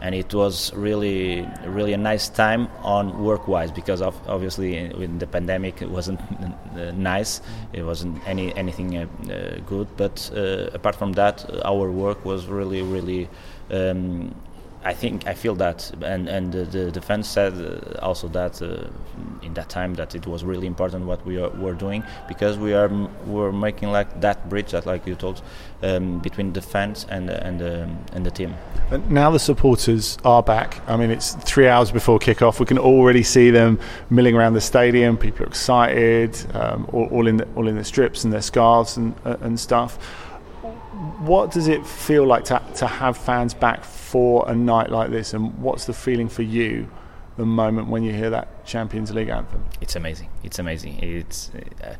and 0.00 0.14
it 0.14 0.32
was 0.32 0.72
really 0.74 1.46
really 1.66 1.92
a 1.92 1.98
nice 1.98 2.28
time 2.28 2.68
on 2.82 3.22
work 3.22 3.46
wise 3.48 3.70
because 3.70 4.00
of 4.00 4.16
obviously 4.28 4.76
in 4.76 5.18
the 5.18 5.26
pandemic 5.26 5.82
it 5.82 5.90
wasn't 5.90 6.20
nice. 6.96 7.40
It 7.72 7.82
wasn't 7.82 8.26
any 8.26 8.54
anything 8.56 8.96
uh, 8.96 9.06
good. 9.66 9.88
But 9.96 10.30
uh, 10.34 10.70
apart 10.72 10.96
from 10.96 11.12
that 11.12 11.44
our 11.64 11.90
work 11.90 12.24
was 12.24 12.46
really 12.46 12.82
really 12.82 13.28
um, 13.70 14.34
I 14.82 14.94
think 14.94 15.26
I 15.26 15.34
feel 15.34 15.54
that, 15.56 15.92
and 16.02 16.26
and 16.26 16.52
the, 16.52 16.64
the 16.64 16.90
defense 16.90 17.28
said 17.28 17.52
uh, 17.52 17.98
also 18.00 18.28
that 18.28 18.62
uh, 18.62 18.88
in 19.42 19.52
that 19.52 19.68
time 19.68 19.94
that 19.94 20.14
it 20.14 20.26
was 20.26 20.42
really 20.42 20.66
important 20.66 21.04
what 21.04 21.24
we 21.26 21.38
are, 21.38 21.50
were 21.50 21.74
doing 21.74 22.02
because 22.28 22.56
we 22.56 22.72
are 22.72 22.88
we're 23.26 23.52
making 23.52 23.92
like 23.92 24.22
that 24.22 24.48
bridge 24.48 24.70
that 24.70 24.86
like 24.86 25.06
you 25.06 25.14
told 25.14 25.42
um, 25.82 26.18
between 26.20 26.54
the 26.54 26.62
fans 26.62 27.04
and 27.10 27.28
and 27.28 27.60
um, 27.60 27.98
and 28.14 28.24
the 28.24 28.30
team. 28.30 28.54
And 28.90 29.10
now 29.10 29.30
the 29.30 29.38
supporters 29.38 30.16
are 30.24 30.42
back. 30.42 30.80
I 30.88 30.96
mean, 30.96 31.10
it's 31.10 31.34
three 31.34 31.68
hours 31.68 31.92
before 31.92 32.18
kickoff. 32.18 32.58
We 32.58 32.64
can 32.64 32.78
already 32.78 33.22
see 33.22 33.50
them 33.50 33.78
milling 34.08 34.34
around 34.34 34.54
the 34.54 34.62
stadium. 34.62 35.18
People 35.18 35.44
are 35.44 35.48
excited, 35.48 36.36
um, 36.54 36.88
all, 36.92 37.06
all, 37.08 37.26
in 37.26 37.36
the, 37.36 37.46
all 37.54 37.68
in 37.68 37.76
the 37.76 37.84
strips 37.84 38.24
and 38.24 38.32
their 38.32 38.40
scarves 38.42 38.96
and 38.96 39.14
uh, 39.26 39.36
and 39.42 39.60
stuff 39.60 39.98
what 41.20 41.50
does 41.50 41.68
it 41.68 41.86
feel 41.86 42.26
like 42.26 42.44
to, 42.44 42.62
to 42.76 42.86
have 42.86 43.16
fans 43.16 43.54
back 43.54 43.84
for 43.84 44.48
a 44.48 44.54
night 44.54 44.90
like 44.90 45.10
this, 45.10 45.32
and 45.32 45.56
what's 45.58 45.86
the 45.86 45.94
feeling 45.94 46.28
for 46.28 46.42
you 46.42 46.90
the 47.36 47.46
moment 47.46 47.88
when 47.88 48.02
you 48.02 48.12
hear 48.12 48.30
that 48.30 48.66
Champions 48.66 49.12
League 49.12 49.28
anthem? 49.28 49.64
It's 49.80 49.96
amazing. 49.96 50.28
It's 50.42 50.58
amazing. 50.58 50.98
It's 50.98 51.50
uh, 51.82 51.94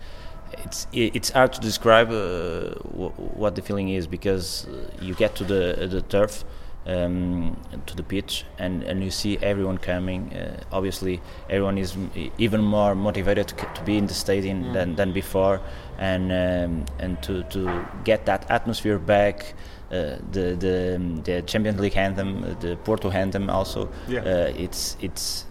it's 0.64 0.86
it's 0.92 1.30
hard 1.30 1.52
to 1.54 1.60
describe 1.60 2.08
uh, 2.10 2.74
w- 2.92 3.12
what 3.12 3.54
the 3.54 3.62
feeling 3.62 3.88
is 3.88 4.06
because 4.06 4.66
you 5.00 5.14
get 5.14 5.34
to 5.36 5.44
the 5.44 5.86
the 5.90 6.02
turf 6.02 6.44
um, 6.90 7.56
to 7.86 7.96
the 7.96 8.02
pitch 8.02 8.44
and, 8.58 8.82
and 8.82 9.02
you 9.02 9.10
see 9.10 9.38
everyone 9.38 9.78
coming. 9.78 10.32
Uh, 10.32 10.62
obviously, 10.72 11.20
everyone 11.48 11.78
is 11.78 11.96
even 12.38 12.62
more 12.62 12.94
motivated 12.94 13.48
to, 13.48 13.54
to 13.74 13.82
be 13.84 13.96
in 13.96 14.06
the 14.06 14.14
stadium 14.14 14.64
mm. 14.64 14.72
than, 14.72 14.96
than 14.96 15.12
before, 15.12 15.60
and 15.98 16.32
um, 16.32 16.84
and 16.98 17.22
to, 17.22 17.42
to 17.44 17.86
get 18.04 18.26
that 18.26 18.50
atmosphere 18.50 18.98
back. 18.98 19.54
Uh, 19.90 20.18
the 20.30 20.56
the 20.58 20.96
um, 20.96 21.16
the 21.22 21.42
Champions 21.42 21.80
League 21.80 21.96
anthem, 21.96 22.56
the 22.60 22.76
Porto 22.84 23.10
anthem, 23.10 23.50
also. 23.50 23.88
Yeah. 24.08 24.20
Uh, 24.20 24.52
it's 24.56 24.96
it's 25.00 25.46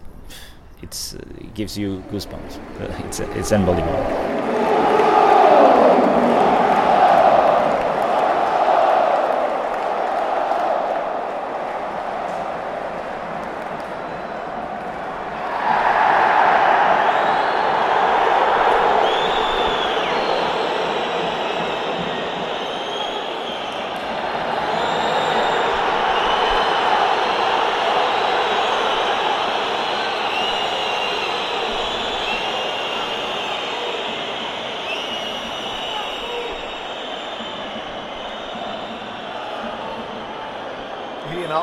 it's 0.81 1.13
it 1.13 1.53
gives 1.53 1.77
you 1.77 2.03
goosebumps. 2.09 2.59
it's 3.05 3.19
it's 3.19 3.51
unbelievable. 3.51 4.39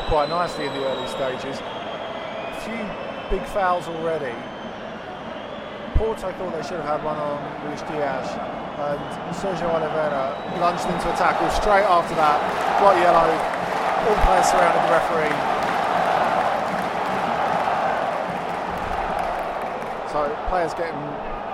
quite 0.06 0.28
in 0.54 0.72
the 0.72 0.86
early 0.86 1.08
stages. 1.08 1.58
A 1.58 2.54
few 2.62 2.78
big 3.30 3.44
fouls 3.48 3.88
already. 3.88 4.32
Porto 5.98 6.30
thought 6.30 6.52
they 6.54 6.62
should 6.62 6.78
have 6.78 7.00
had 7.00 7.04
one 7.04 7.18
on 7.18 7.42
Luis 7.66 7.82
Diaz 7.82 8.30
and 8.78 9.00
Sergio 9.34 9.66
Oliveira 9.74 10.38
lunged 10.60 10.86
into 10.86 11.10
a 11.10 11.16
tackle 11.16 11.50
straight 11.50 11.82
after 11.82 12.14
that. 12.14 12.38
Got 12.78 12.94
yellow. 13.02 13.26
All 14.06 14.18
players 14.22 14.46
surrounded 14.46 14.82
the 14.86 14.92
referee. 14.94 15.34
So 20.14 20.30
players 20.46 20.74
getting 20.78 21.02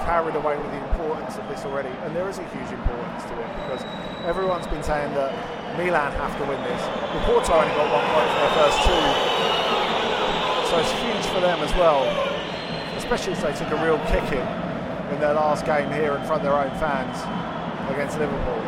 carried 0.05 0.37
away 0.37 0.59
with 0.59 0.71
the 0.71 0.83
importance 0.93 1.39
of 1.39 1.49
this 1.49 1.65
already, 1.65 1.89
and 2.05 2.15
there 2.15 2.29
is 2.29 2.39
a 2.39 2.45
huge 2.51 2.71
importance 2.75 3.25
to 3.25 3.35
it 3.41 3.51
because 3.65 3.81
everyone's 4.27 4.67
been 4.67 4.83
saying 4.83 5.15
that 5.15 5.33
Milan 5.77 6.13
have 6.13 6.37
to 6.39 6.45
win 6.45 6.61
this. 6.63 6.83
Porto 7.25 7.53
only 7.55 7.75
got 7.75 7.89
one 7.91 8.07
point 8.13 8.29
for 8.29 8.41
their 8.45 8.55
first 8.61 8.79
two, 8.85 9.05
so 10.69 10.79
it's 10.79 10.93
huge 11.01 11.27
for 11.33 11.41
them 11.41 11.61
as 11.61 11.73
well, 11.75 12.05
especially 12.97 13.33
as 13.33 13.43
they 13.43 13.53
took 13.55 13.71
a 13.73 13.79
real 13.85 13.99
kicking 14.07 14.47
in 15.13 15.21
their 15.21 15.35
last 15.35 15.65
game 15.65 15.91
here 15.93 16.15
in 16.17 16.25
front 16.25 16.43
of 16.43 16.49
their 16.49 16.57
own 16.57 16.71
fans 16.79 17.17
against 17.93 18.19
Liverpool. 18.19 18.61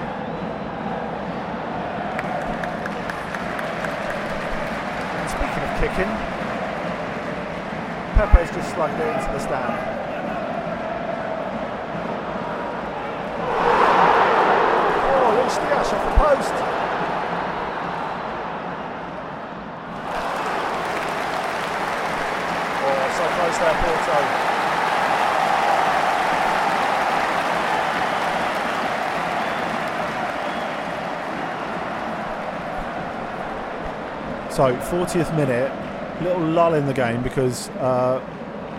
And 5.20 5.28
speaking 5.30 5.62
of 5.64 5.72
kicking, 5.80 6.12
Pepe's 8.16 8.50
just 8.54 8.70
slugged 8.74 9.00
it 9.00 9.08
into 9.08 9.32
the 9.32 9.40
stand. 9.40 9.74
Oh, 15.10 15.34
Diaz 15.34 15.92
off 15.92 16.04
the 16.04 16.14
post. 16.22 16.54
Oh, 22.86 23.08
Porto. 23.72 24.18
So, 34.50 34.76
40th 34.76 35.34
minute, 35.36 35.72
little 36.22 36.42
lull 36.42 36.74
in 36.74 36.86
the 36.86 36.92
game 36.92 37.22
because 37.22 37.68
uh, 37.70 38.20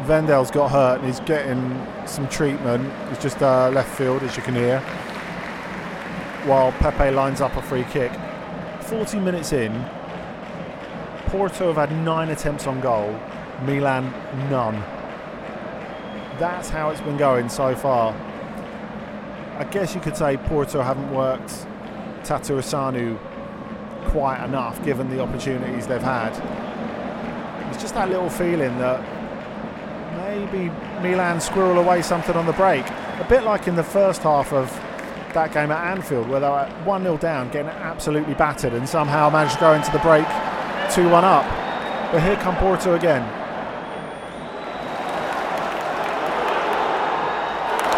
Wendell's 0.08 0.52
got 0.52 0.72
hurt 0.72 1.00
and 1.00 1.08
he's 1.08 1.20
getting 1.22 1.86
some 2.06 2.30
treatment. 2.30 2.92
He's 3.10 3.20
just 3.20 3.42
uh, 3.42 3.70
left 3.70 3.98
field, 3.98 4.24
as 4.24 4.38
you 4.38 4.44
can 4.44 4.56
hear 4.56 4.82
while 6.46 6.72
Pepe 6.74 7.10
lines 7.10 7.42
up 7.42 7.56
a 7.56 7.62
free 7.62 7.86
kick. 7.86 8.12
40 8.82 9.20
minutes 9.20 9.52
in, 9.52 9.74
Porto 11.26 11.74
have 11.74 11.90
had 11.90 11.92
nine 12.04 12.30
attempts 12.30 12.68
on 12.68 12.80
goal, 12.82 13.20
Milan 13.64 14.12
none. 14.50 14.76
That's 16.40 16.70
how 16.70 16.90
it's 16.90 17.02
been 17.02 17.18
going 17.18 17.50
so 17.50 17.76
far. 17.76 18.14
I 19.58 19.64
guess 19.64 19.96
you 19.96 20.02
could 20.02 20.18
say 20.18 20.38
Porto 20.38 20.82
haven't 20.82 21.14
worked 21.14 21.66
Tătărușanu 22.24 23.18
quite 24.12 24.44
enough 24.44 24.84
given 24.84 25.10
the 25.10 25.22
opportunities 25.22 25.88
they've 25.88 26.02
had. 26.02 26.32
It's 27.72 27.82
just 27.82 27.94
that 27.94 28.10
little 28.10 28.30
feeling 28.30 28.78
that 28.80 29.02
maybe 30.18 30.72
Milan 31.02 31.40
squirrel 31.40 31.80
away 31.80 32.02
something 32.02 32.36
on 32.36 32.46
the 32.46 32.54
break. 32.54 32.86
A 33.20 33.26
bit 33.30 33.44
like 33.44 33.68
in 33.68 33.76
the 33.76 33.84
first 33.84 34.24
half 34.24 34.52
of 34.54 34.70
that 35.34 35.54
game 35.54 35.72
at 35.72 35.92
Anfield 35.92 36.28
where 36.30 36.40
they 36.40 36.50
were 36.50 36.68
1 36.84 37.04
0 37.04 37.18
down, 37.18 37.50
getting 37.50 37.70
absolutely 37.70 38.34
battered, 38.34 38.74
and 38.74 38.88
somehow 38.88 39.30
managed 39.30 39.56
to 39.56 39.60
go 39.60 39.74
into 39.74 39.92
the 39.92 40.00
break 40.00 40.26
2 40.92 41.10
1 41.10 41.24
up. 41.24 41.46
But 42.12 42.24
here 42.24 42.36
come 42.38 42.56
Porto 42.58 42.96
again. 42.96 43.24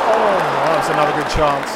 Oh, 0.10 0.38
that's 0.74 0.90
another 0.90 1.12
good 1.14 1.17
chance. 1.30 1.70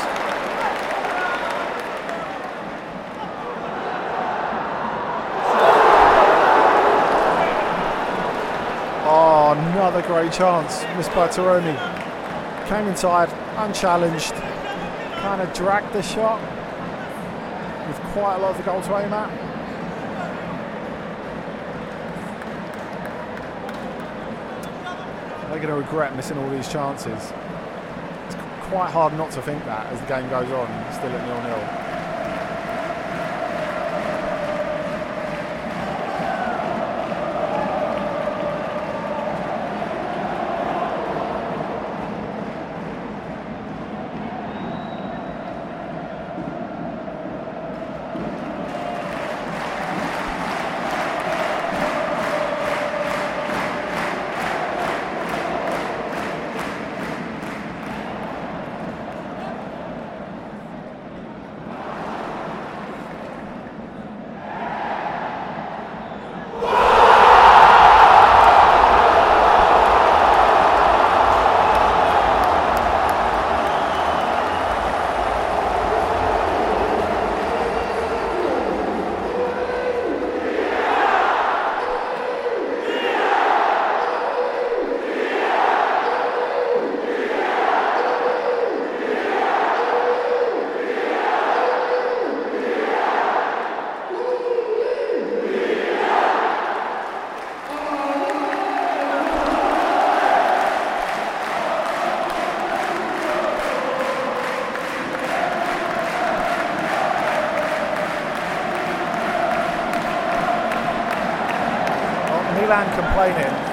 Oh, 9.04 9.56
another 9.58 10.02
great 10.04 10.32
chance 10.32 10.84
by 11.10 11.28
Taremi. 11.28 11.76
Came 12.68 12.88
inside, 12.88 13.30
unchallenged, 13.58 14.34
kind 14.34 15.42
of 15.42 15.54
dragged 15.54 15.92
the 15.94 16.02
shot 16.02 16.40
with 17.88 18.00
quite 18.14 18.36
a 18.36 18.40
lot 18.40 18.52
of 18.52 18.58
the 18.58 18.64
goal 18.64 18.82
to 18.82 18.98
aim 18.98 19.12
at. 19.12 19.52
They're 25.50 25.60
going 25.60 25.68
to 25.68 25.76
regret 25.76 26.16
missing 26.16 26.38
all 26.38 26.50
these 26.50 26.72
chances. 26.72 27.34
Quite 28.72 28.92
hard 28.92 29.18
not 29.18 29.32
to 29.32 29.42
think 29.42 29.66
that 29.66 29.88
as 29.88 30.00
the 30.00 30.08
game 30.08 30.30
goes 30.30 30.50
on, 30.50 30.94
still 30.94 31.12
at 31.12 31.28
nil-nil. 31.28 31.60
Milan 31.60 31.81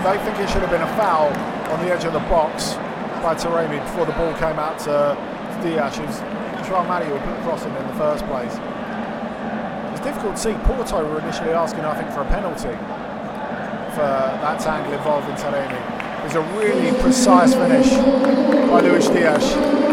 They 0.09 0.17
think 0.25 0.39
it 0.39 0.49
should 0.49 0.63
have 0.63 0.71
been 0.71 0.81
a 0.81 0.97
foul 0.97 1.29
on 1.71 1.85
the 1.85 1.93
edge 1.93 2.05
of 2.05 2.15
the 2.15 2.25
box 2.33 2.73
by 3.21 3.35
Taremi 3.35 3.79
before 3.85 4.07
the 4.07 4.13
ball 4.13 4.33
came 4.41 4.59
out 4.59 4.79
to 4.89 5.13
Diaz, 5.61 5.99
who's 5.99 6.21
João 6.65 6.89
Mario 6.89 7.19
put 7.19 7.37
the 7.37 7.43
cross 7.43 7.67
in 7.67 7.77
in 7.77 7.87
the 7.89 7.93
first 7.93 8.25
place. 8.25 8.57
It's 9.93 10.01
difficult 10.01 10.37
to 10.37 10.41
see. 10.41 10.55
Porto 10.65 11.05
were 11.05 11.21
initially 11.21 11.51
asking, 11.51 11.85
I 11.85 11.95
think, 11.95 12.11
for 12.13 12.23
a 12.23 12.29
penalty 12.33 12.73
for 13.93 14.09
that 14.41 14.59
tangle 14.61 14.95
involving 14.95 15.37
Taremi. 15.37 15.77
It's 16.25 16.37
a 16.37 16.43
really 16.57 16.99
precise 17.03 17.53
finish 17.53 17.91
by 18.71 18.81
Luis 18.81 19.09
Diaz. 19.11 19.88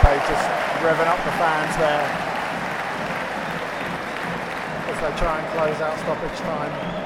Pepe 0.00 0.20
just 0.28 0.46
revving 0.84 1.08
up 1.08 1.18
the 1.24 1.32
fans 1.40 1.76
there 1.76 2.06
as 4.92 4.96
they 5.00 5.18
try 5.18 5.40
and 5.40 5.46
close 5.52 5.80
out 5.80 5.98
stoppage 5.98 6.38
time. 6.40 7.05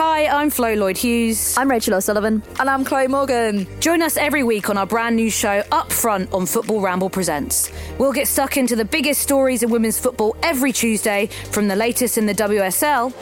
Hi, 0.00 0.26
I'm 0.26 0.48
Flo 0.48 0.74
Lloyd 0.74 0.96
Hughes. 0.96 1.58
I'm 1.58 1.68
Rachel 1.68 1.94
O'Sullivan. 1.94 2.40
And 2.60 2.70
I'm 2.70 2.84
Chloe 2.84 3.08
Morgan. 3.08 3.66
Join 3.80 4.00
us 4.00 4.16
every 4.16 4.44
week 4.44 4.70
on 4.70 4.78
our 4.78 4.86
brand 4.86 5.16
new 5.16 5.28
show, 5.28 5.60
Up 5.72 5.92
Front 5.92 6.32
on 6.32 6.46
Football 6.46 6.80
Ramble 6.80 7.10
Presents. 7.10 7.72
We'll 7.98 8.12
get 8.12 8.28
stuck 8.28 8.56
into 8.56 8.76
the 8.76 8.84
biggest 8.84 9.20
stories 9.20 9.64
in 9.64 9.70
women's 9.70 9.98
football 9.98 10.36
every 10.40 10.70
Tuesday, 10.70 11.26
from 11.50 11.66
the 11.66 11.74
latest 11.74 12.16
in 12.16 12.26
the 12.26 12.32
WSL. 12.32 13.12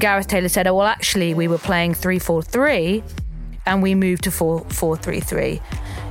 Gareth 0.00 0.26
Taylor 0.26 0.48
said, 0.48 0.66
Oh, 0.66 0.74
well, 0.74 0.88
actually, 0.88 1.34
we 1.34 1.46
were 1.46 1.56
playing 1.56 1.94
3 1.94 2.18
4 2.18 2.42
3 2.42 3.04
and 3.64 3.80
we 3.80 3.94
moved 3.94 4.24
to 4.24 4.32
4 4.32 4.64
4 4.68 4.96
3 4.96 5.20
3. 5.20 5.60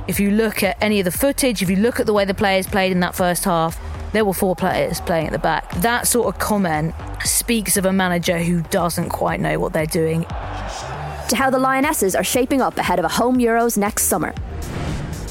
If 0.08 0.18
you 0.18 0.30
look 0.30 0.62
at 0.62 0.82
any 0.82 1.00
of 1.00 1.04
the 1.04 1.10
footage, 1.10 1.60
if 1.60 1.68
you 1.68 1.76
look 1.76 2.00
at 2.00 2.06
the 2.06 2.14
way 2.14 2.24
the 2.24 2.32
players 2.32 2.66
played 2.66 2.92
in 2.92 3.00
that 3.00 3.14
first 3.14 3.44
half, 3.44 3.78
there 4.12 4.24
were 4.24 4.34
four 4.34 4.56
players 4.56 5.00
playing 5.00 5.26
at 5.26 5.32
the 5.32 5.38
back. 5.38 5.70
That 5.76 6.06
sort 6.06 6.32
of 6.32 6.40
comment 6.40 6.94
speaks 7.24 7.76
of 7.76 7.84
a 7.84 7.92
manager 7.92 8.38
who 8.38 8.62
doesn't 8.62 9.10
quite 9.10 9.40
know 9.40 9.58
what 9.58 9.72
they're 9.72 9.86
doing. 9.86 10.22
To 10.22 11.36
how 11.36 11.50
the 11.50 11.58
Lionesses 11.58 12.14
are 12.14 12.24
shaping 12.24 12.62
up 12.62 12.78
ahead 12.78 12.98
of 12.98 13.04
a 13.04 13.08
home 13.08 13.38
Euros 13.38 13.76
next 13.76 14.04
summer. 14.04 14.32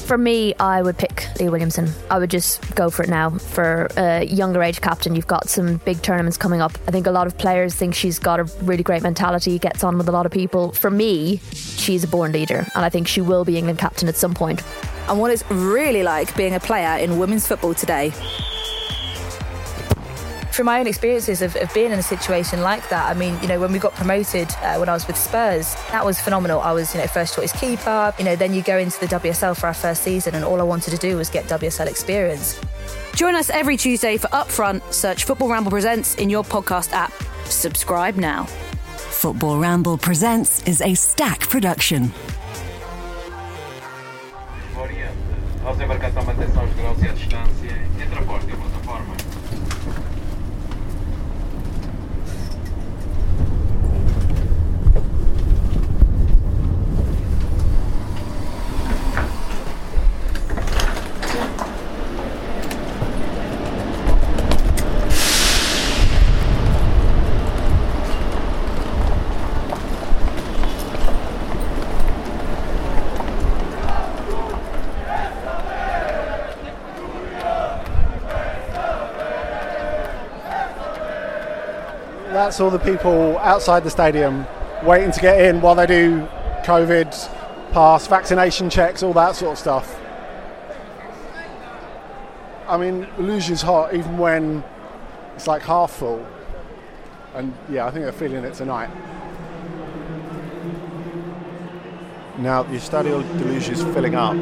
For 0.06 0.16
me, 0.16 0.54
I 0.60 0.82
would 0.82 0.96
pick 0.98 1.26
Leah 1.40 1.50
Williamson. 1.50 1.90
I 2.08 2.20
would 2.20 2.30
just 2.30 2.76
go 2.76 2.90
for 2.90 3.02
it 3.02 3.08
now. 3.08 3.30
For 3.30 3.88
a 3.96 4.24
younger 4.24 4.62
age 4.62 4.80
captain, 4.80 5.16
you've 5.16 5.26
got 5.26 5.48
some 5.48 5.78
big 5.78 6.00
tournaments 6.00 6.36
coming 6.36 6.60
up. 6.60 6.78
I 6.86 6.92
think 6.92 7.08
a 7.08 7.10
lot 7.10 7.26
of 7.26 7.36
players 7.36 7.74
think 7.74 7.96
she's 7.96 8.20
got 8.20 8.38
a 8.38 8.44
really 8.62 8.84
great 8.84 9.02
mentality, 9.02 9.58
gets 9.58 9.82
on 9.82 9.98
with 9.98 10.08
a 10.08 10.12
lot 10.12 10.24
of 10.24 10.30
people. 10.30 10.70
For 10.70 10.90
me, 10.90 11.40
she's 11.52 12.04
a 12.04 12.08
born 12.08 12.30
leader, 12.30 12.68
and 12.76 12.84
I 12.84 12.88
think 12.88 13.08
she 13.08 13.20
will 13.20 13.44
be 13.44 13.58
England 13.58 13.80
captain 13.80 14.06
at 14.06 14.14
some 14.14 14.32
point. 14.32 14.62
And 15.08 15.18
what 15.18 15.32
it's 15.32 15.48
really 15.50 16.04
like 16.04 16.36
being 16.36 16.54
a 16.54 16.60
player 16.60 17.02
in 17.02 17.18
women's 17.18 17.48
football 17.48 17.74
today 17.74 18.12
from 20.56 20.66
my 20.66 20.80
own 20.80 20.86
experiences 20.86 21.42
of, 21.42 21.54
of, 21.56 21.72
being 21.74 21.92
in 21.92 21.98
a 21.98 22.02
situation 22.02 22.62
like 22.62 22.88
that, 22.88 23.14
I 23.14 23.18
mean, 23.18 23.38
you 23.42 23.46
know, 23.46 23.60
when 23.60 23.72
we 23.72 23.78
got 23.78 23.94
promoted 23.94 24.50
uh, 24.62 24.76
when 24.78 24.88
I 24.88 24.94
was 24.94 25.06
with 25.06 25.16
Spurs, 25.18 25.74
that 25.90 26.02
was 26.02 26.18
phenomenal. 26.18 26.60
I 26.60 26.72
was, 26.72 26.94
you 26.94 27.00
know, 27.00 27.06
first 27.06 27.34
choice 27.34 27.52
keeper. 27.52 28.14
You 28.18 28.24
know, 28.24 28.36
then 28.36 28.54
you 28.54 28.62
go 28.62 28.78
into 28.78 28.98
the 28.98 29.06
WSL 29.06 29.54
for 29.54 29.66
our 29.66 29.74
first 29.74 30.02
season, 30.02 30.34
and 30.34 30.44
all 30.44 30.58
I 30.58 30.64
wanted 30.64 30.92
to 30.92 30.96
do 30.96 31.18
was 31.18 31.28
get 31.28 31.44
WSL 31.44 31.86
experience. 31.86 32.58
Join 33.14 33.34
us 33.34 33.50
every 33.50 33.76
Tuesday 33.76 34.16
for 34.16 34.28
Upfront. 34.28 34.80
Search 34.94 35.24
Football 35.24 35.50
Ramble 35.50 35.70
Presents 35.70 36.14
in 36.14 36.30
your 36.30 36.42
podcast 36.42 36.92
app. 36.92 37.12
Subscribe 37.44 38.16
now. 38.16 38.44
Football 38.96 39.58
Ramble 39.58 39.98
Presents 39.98 40.66
is 40.66 40.80
a 40.80 40.94
stack 40.94 41.40
production. 41.40 42.12
That's 82.46 82.60
all 82.60 82.70
the 82.70 82.78
people 82.78 83.36
outside 83.38 83.82
the 83.82 83.90
stadium 83.90 84.46
waiting 84.84 85.10
to 85.10 85.18
get 85.18 85.40
in 85.40 85.60
while 85.60 85.74
they 85.74 85.84
do 85.84 86.28
COVID 86.64 87.72
pass, 87.72 88.06
vaccination 88.06 88.70
checks, 88.70 89.02
all 89.02 89.12
that 89.14 89.34
sort 89.34 89.54
of 89.54 89.58
stuff. 89.58 89.98
I 92.68 92.76
mean, 92.76 93.08
Luz 93.18 93.50
is 93.50 93.62
hot 93.62 93.94
even 93.94 94.16
when 94.16 94.62
it's 95.34 95.48
like 95.48 95.62
half 95.62 95.90
full. 95.90 96.24
And 97.34 97.52
yeah, 97.68 97.84
I 97.84 97.90
think 97.90 98.04
they're 98.04 98.12
feeling 98.12 98.44
it 98.44 98.54
tonight. 98.54 98.90
Now, 102.38 102.62
the 102.62 102.76
Estadio 102.76 103.22
de 103.40 103.56
is 103.56 103.82
filling 103.92 104.14
up. 104.14 104.36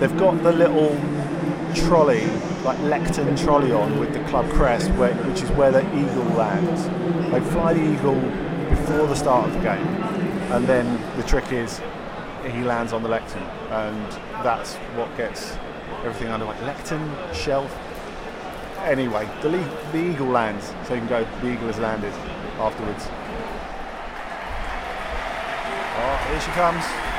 They've 0.00 0.18
got 0.18 0.42
the 0.42 0.50
little 0.50 0.90
trolley, 1.86 2.28
like 2.64 2.78
lectern 2.80 3.36
trolley 3.36 3.72
on 3.72 3.98
with 3.98 4.12
the 4.14 4.24
club 4.24 4.48
crest, 4.50 4.90
where, 4.92 5.14
which 5.24 5.42
is 5.42 5.50
where 5.50 5.70
the 5.70 5.86
eagle 5.94 6.24
lands. 6.36 6.84
They 7.30 7.40
fly 7.52 7.74
the 7.74 7.82
eagle 7.82 8.20
before 8.70 9.06
the 9.06 9.14
start 9.14 9.48
of 9.48 9.54
the 9.54 9.60
game, 9.60 9.86
and 10.52 10.66
then 10.66 10.98
the 11.16 11.22
trick 11.24 11.52
is 11.52 11.80
he 12.42 12.62
lands 12.62 12.92
on 12.92 13.02
the 13.02 13.08
lectern, 13.08 13.42
and 13.70 14.12
that's 14.42 14.74
what 14.96 15.14
gets 15.16 15.56
everything 16.04 16.28
under 16.28 16.46
like 16.46 16.60
lectern 16.62 17.14
shelf. 17.32 17.74
Anyway, 18.80 19.28
the, 19.42 19.48
le- 19.48 19.90
the 19.92 19.98
eagle 19.98 20.26
lands, 20.26 20.72
so 20.86 20.94
you 20.94 21.00
can 21.00 21.08
go. 21.08 21.26
The 21.40 21.52
eagle 21.52 21.66
has 21.68 21.78
landed 21.78 22.12
afterwards. 22.58 23.08
Oh, 25.96 26.16
here 26.28 26.40
she 26.40 26.50
comes. 26.50 27.13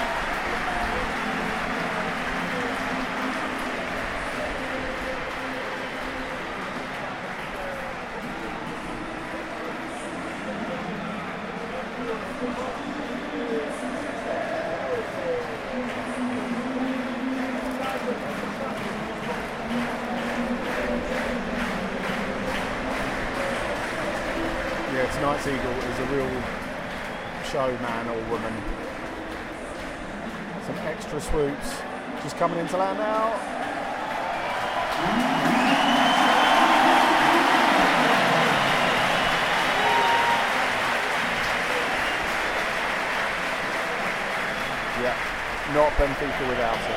coming 32.38 32.60
into 32.60 32.76
land 32.76 33.00
now. 33.00 33.32
Yeah, 45.02 45.16
not 45.74 45.92
Benfica 45.94 46.50
without 46.50 46.76
it. 46.76 46.95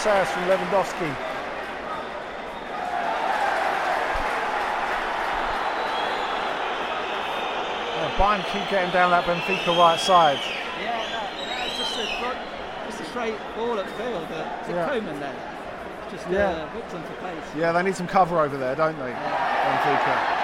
Sass 0.00 0.30
from 0.30 0.44
Lewandowski. 0.44 1.14
Oh, 8.00 8.14
Bayern 8.16 8.42
keep 8.50 8.70
getting 8.70 8.90
down 8.92 9.10
that 9.10 9.24
Benfica 9.26 9.76
right 9.76 10.00
side. 10.00 10.40
Yeah, 10.80 11.68
just 11.76 11.98
a, 11.98 12.86
just 12.86 13.00
a 13.02 13.04
straight 13.10 13.36
ball 13.54 13.78
at 13.78 13.90
field. 13.98 14.24
Uh, 14.32 14.64
to 14.64 14.72
yeah. 14.72 15.00
Then. 15.00 15.36
Just 16.10 16.26
uh, 16.28 16.30
yeah. 16.30 16.68
hooked 16.70 16.90
for 16.92 17.14
pace. 17.22 17.44
Yeah, 17.54 17.72
they 17.72 17.82
need 17.82 17.94
some 17.94 18.06
cover 18.06 18.40
over 18.40 18.56
there, 18.56 18.74
don't 18.74 18.98
they? 18.98 19.10
Yeah. 19.10 19.82
Benfica. 19.84 20.40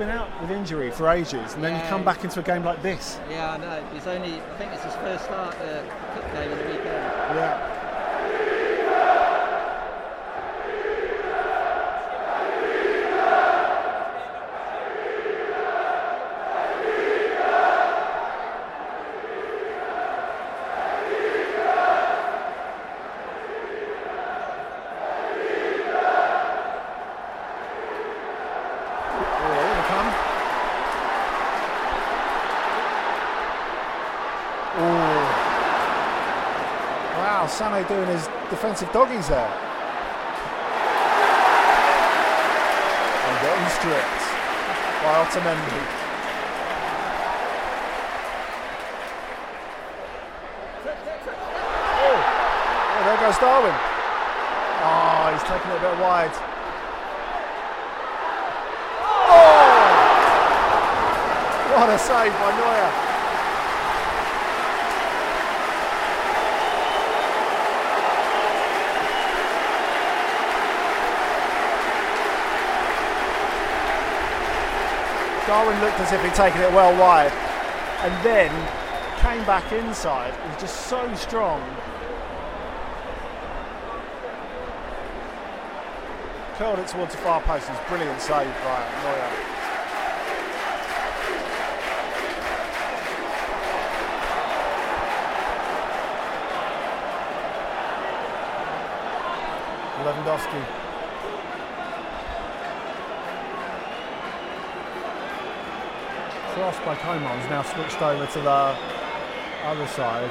been 0.00 0.08
out 0.08 0.29
with 0.40 0.50
injury 0.50 0.90
for 0.90 1.08
ages, 1.08 1.54
and 1.54 1.62
then 1.62 1.72
yeah. 1.72 1.82
you 1.82 1.88
come 1.88 2.04
back 2.04 2.24
into 2.24 2.40
a 2.40 2.42
game 2.42 2.64
like 2.64 2.82
this. 2.82 3.18
Yeah, 3.28 3.52
I 3.52 3.56
know. 3.58 3.84
He's 3.92 4.06
only, 4.06 4.40
I 4.40 4.56
think 4.56 4.72
it's 4.72 4.84
his 4.84 4.94
first 4.94 5.24
start 5.24 5.54
uh, 5.56 5.82
cup 6.14 6.32
game 6.32 6.52
of 6.52 6.58
the 6.58 6.64
weekend. 6.64 6.86
Yeah. 6.86 7.69
Sane 37.50 37.84
doing 37.88 38.06
his 38.06 38.28
defensive 38.48 38.90
doggies 38.92 39.28
there. 39.28 39.50
And 43.26 43.36
getting 43.42 43.68
stripped 43.74 44.22
by 45.02 45.12
Otamendi. 45.24 45.82
Oh, 52.02 52.18
there 53.04 53.18
goes 53.18 53.38
Darwin. 53.38 53.74
Oh, 54.82 55.30
he's 55.32 55.42
taking 55.42 55.70
it 55.70 55.76
a 55.76 55.80
bit 55.80 55.98
wide. 56.00 56.34
Oh! 59.28 59.60
What 61.74 61.88
a 61.90 61.98
save 61.98 62.32
by 62.32 62.50
Neuer. 62.56 63.09
Darwin 75.50 75.80
looked 75.80 75.98
as 75.98 76.12
if 76.12 76.22
he'd 76.22 76.32
taken 76.32 76.60
it 76.60 76.70
well 76.72 76.96
wide 76.96 77.32
and 78.02 78.24
then 78.24 78.50
came 79.18 79.44
back 79.46 79.72
inside. 79.72 80.32
He 80.32 80.48
was 80.48 80.60
just 80.60 80.86
so 80.86 81.12
strong. 81.16 81.60
Curled 86.54 86.78
it 86.78 86.86
towards 86.86 87.16
the 87.16 87.20
far 87.22 87.40
post. 87.40 87.68
It 87.68 87.72
was 87.72 87.80
brilliant 87.88 88.20
save 88.20 88.46
by 88.62 88.86
Neuer. 89.02 89.30
Lewandowski 100.04 100.79
cross 106.60 106.76
by 106.84 106.94
Coman's 106.96 107.48
now 107.48 107.62
switched 107.62 108.02
over 108.02 108.26
to 108.26 108.40
the 108.40 108.76
other 109.64 109.86
side. 109.96 110.30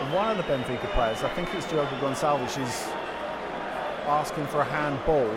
And 0.00 0.12
one 0.12 0.28
of 0.28 0.36
the 0.36 0.42
Benfica 0.42 0.90
players, 0.90 1.22
I 1.22 1.28
think 1.34 1.54
it's 1.54 1.70
Diogo 1.70 1.94
Gonçalves, 2.02 2.58
is 2.60 2.88
asking 4.10 4.48
for 4.48 4.62
a 4.62 4.64
handball. 4.64 5.30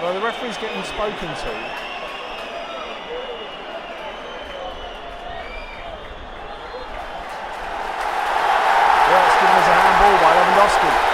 Well, 0.00 0.14
the 0.14 0.24
referee's 0.24 0.56
getting 0.56 0.82
spoken 0.84 1.12
to. 1.20 1.52
Yeah, 9.04 9.28
it's 9.28 9.36
given 9.36 9.56
us 9.60 9.68
a 9.68 9.76
handball 9.84 10.16
by 10.16 10.32
Lewandowski. 10.32 11.12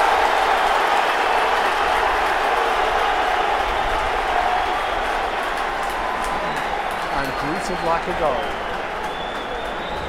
And 7.19 7.27
greeted 7.43 7.81
like 7.85 8.07
a 8.07 8.15
goal. 8.21 8.47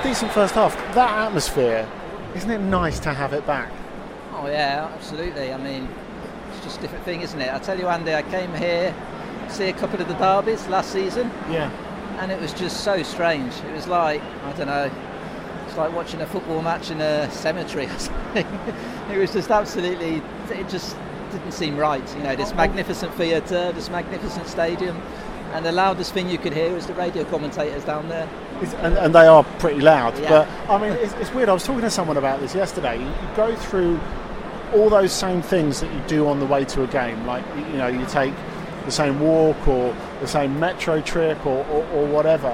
Decent 0.09 0.31
first 0.31 0.55
half. 0.55 0.75
That 0.95 1.27
atmosphere, 1.27 1.87
isn't 2.33 2.49
it 2.49 2.61
nice 2.61 2.99
to 3.01 3.13
have 3.13 3.31
it 3.31 3.45
back? 3.45 3.71
Oh 4.33 4.47
yeah, 4.47 4.89
absolutely. 4.95 5.53
I 5.53 5.57
mean, 5.57 5.87
it's 6.51 6.63
just 6.63 6.79
a 6.79 6.81
different 6.81 7.05
thing, 7.05 7.21
isn't 7.21 7.39
it? 7.39 7.53
I 7.53 7.59
tell 7.59 7.77
you, 7.77 7.87
Andy, 7.87 8.15
I 8.15 8.23
came 8.23 8.51
here 8.55 8.91
to 9.47 9.53
see 9.53 9.65
a 9.65 9.73
couple 9.73 10.01
of 10.01 10.07
the 10.07 10.15
derbies 10.15 10.67
last 10.67 10.91
season. 10.91 11.29
Yeah. 11.47 11.69
And 12.17 12.31
it 12.31 12.41
was 12.41 12.53
just 12.53 12.83
so 12.83 13.03
strange. 13.03 13.53
It 13.57 13.71
was 13.71 13.85
like 13.85 14.19
I 14.45 14.53
don't 14.53 14.65
know. 14.65 14.89
It's 15.67 15.77
like 15.77 15.93
watching 15.93 16.21
a 16.21 16.25
football 16.25 16.63
match 16.63 16.89
in 16.89 16.99
a 17.01 17.29
cemetery 17.29 17.85
or 17.85 17.99
something. 17.99 18.47
it 19.11 19.17
was 19.19 19.31
just 19.31 19.51
absolutely. 19.51 20.23
It 20.49 20.67
just 20.69 20.97
didn't 21.29 21.51
seem 21.51 21.77
right. 21.77 22.15
You 22.15 22.23
know, 22.23 22.35
this 22.35 22.49
oh, 22.49 22.53
oh. 22.53 22.57
magnificent 22.57 23.13
theatre, 23.13 23.71
this 23.73 23.91
magnificent 23.91 24.47
stadium, 24.47 24.99
and 25.53 25.63
the 25.63 25.71
loudest 25.71 26.15
thing 26.15 26.31
you 26.31 26.39
could 26.39 26.53
hear 26.53 26.73
was 26.73 26.87
the 26.87 26.95
radio 26.95 27.25
commentators 27.25 27.85
down 27.85 28.09
there. 28.09 28.27
It's, 28.61 28.73
and, 28.75 28.97
and 28.97 29.15
they 29.15 29.25
are 29.25 29.43
pretty 29.59 29.81
loud. 29.81 30.17
Yeah. 30.19 30.29
But 30.29 30.69
I 30.69 30.81
mean, 30.81 30.93
it's, 30.93 31.13
it's 31.13 31.33
weird. 31.33 31.49
I 31.49 31.53
was 31.53 31.63
talking 31.63 31.81
to 31.81 31.89
someone 31.89 32.17
about 32.17 32.39
this 32.39 32.53
yesterday. 32.53 32.99
You, 32.99 33.05
you 33.05 33.35
go 33.35 33.55
through 33.55 33.99
all 34.73 34.89
those 34.89 35.11
same 35.11 35.41
things 35.41 35.79
that 35.81 35.91
you 35.93 35.99
do 36.07 36.27
on 36.27 36.39
the 36.39 36.45
way 36.45 36.65
to 36.65 36.83
a 36.83 36.87
game. 36.87 37.25
Like 37.25 37.45
you 37.55 37.77
know, 37.77 37.87
you 37.87 38.05
take 38.07 38.33
the 38.85 38.91
same 38.91 39.19
walk 39.19 39.67
or 39.67 39.95
the 40.21 40.27
same 40.27 40.59
metro 40.59 41.01
trip 41.01 41.45
or, 41.45 41.65
or, 41.67 41.85
or 41.87 42.05
whatever, 42.05 42.51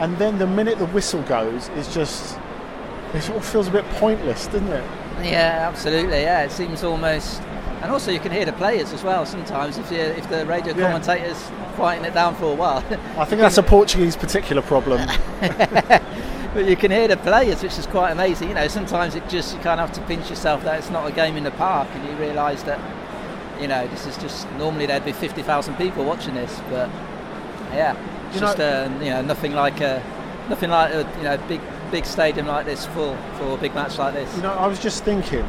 and 0.00 0.16
then 0.18 0.38
the 0.38 0.46
minute 0.46 0.78
the 0.78 0.86
whistle 0.86 1.22
goes, 1.22 1.68
it's 1.76 1.92
just 1.94 2.38
it 3.14 3.28
of 3.28 3.44
feels 3.44 3.68
a 3.68 3.70
bit 3.70 3.84
pointless, 3.90 4.46
doesn't 4.46 4.68
it? 4.68 4.84
Yeah, 5.22 5.68
absolutely. 5.68 6.22
Yeah, 6.22 6.44
it 6.44 6.50
seems 6.50 6.82
almost, 6.82 7.42
and 7.82 7.90
also 7.90 8.10
you 8.10 8.20
can 8.20 8.32
hear 8.32 8.44
the 8.44 8.52
players 8.54 8.92
as 8.92 9.02
well. 9.02 9.26
Sometimes 9.26 9.76
if 9.78 9.90
you, 9.90 9.98
if 9.98 10.28
the 10.30 10.46
radio 10.46 10.74
Yeah. 10.74 10.86
commentators 10.86 11.50
quieting 11.74 12.04
it 12.04 12.14
down 12.14 12.34
for 12.36 12.46
a 12.52 12.54
while, 12.54 12.78
I 13.18 13.24
think 13.24 13.40
that's 13.40 13.58
a 13.58 13.62
Portuguese 13.62 14.16
particular 14.16 14.62
problem. 14.62 15.00
but 15.40 16.64
you 16.66 16.76
can 16.76 16.90
hear 16.90 17.08
the 17.08 17.16
players, 17.16 17.62
which 17.62 17.78
is 17.78 17.86
quite 17.86 18.10
amazing. 18.10 18.48
You 18.48 18.54
know, 18.54 18.68
sometimes 18.68 19.14
it 19.14 19.28
just 19.28 19.54
you 19.54 19.60
kind 19.60 19.80
of 19.80 19.88
have 19.88 19.96
to 19.98 20.02
pinch 20.06 20.28
yourself 20.30 20.62
that 20.64 20.78
it's 20.78 20.90
not 20.90 21.06
a 21.08 21.12
game 21.12 21.36
in 21.36 21.44
the 21.44 21.50
park, 21.52 21.88
and 21.94 22.06
you 22.08 22.14
realise 22.16 22.62
that 22.64 22.80
you 23.60 23.68
know 23.68 23.86
this 23.88 24.06
is 24.06 24.16
just 24.18 24.50
normally 24.52 24.86
there'd 24.86 25.04
be 25.04 25.12
fifty 25.12 25.42
thousand 25.42 25.74
people 25.76 26.04
watching 26.04 26.34
this, 26.34 26.60
but 26.70 26.88
yeah, 27.72 27.96
it's 28.26 28.34
You 28.36 28.40
just 28.40 28.58
know- 28.58 28.84
uh, 28.98 29.04
you 29.04 29.10
know 29.10 29.22
nothing 29.22 29.52
like 29.52 29.80
a 29.80 30.02
nothing 30.48 30.70
like 30.70 30.92
a 30.92 31.06
you 31.18 31.24
know 31.24 31.36
big 31.48 31.60
big 31.90 32.04
stadium 32.06 32.46
like 32.46 32.64
this 32.66 32.86
full 32.86 33.16
for 33.38 33.54
a 33.54 33.56
big 33.56 33.74
match 33.74 33.98
like 33.98 34.14
this. 34.14 34.34
You 34.36 34.42
know, 34.42 34.52
I 34.52 34.66
was 34.66 34.78
just 34.78 35.04
thinking 35.04 35.44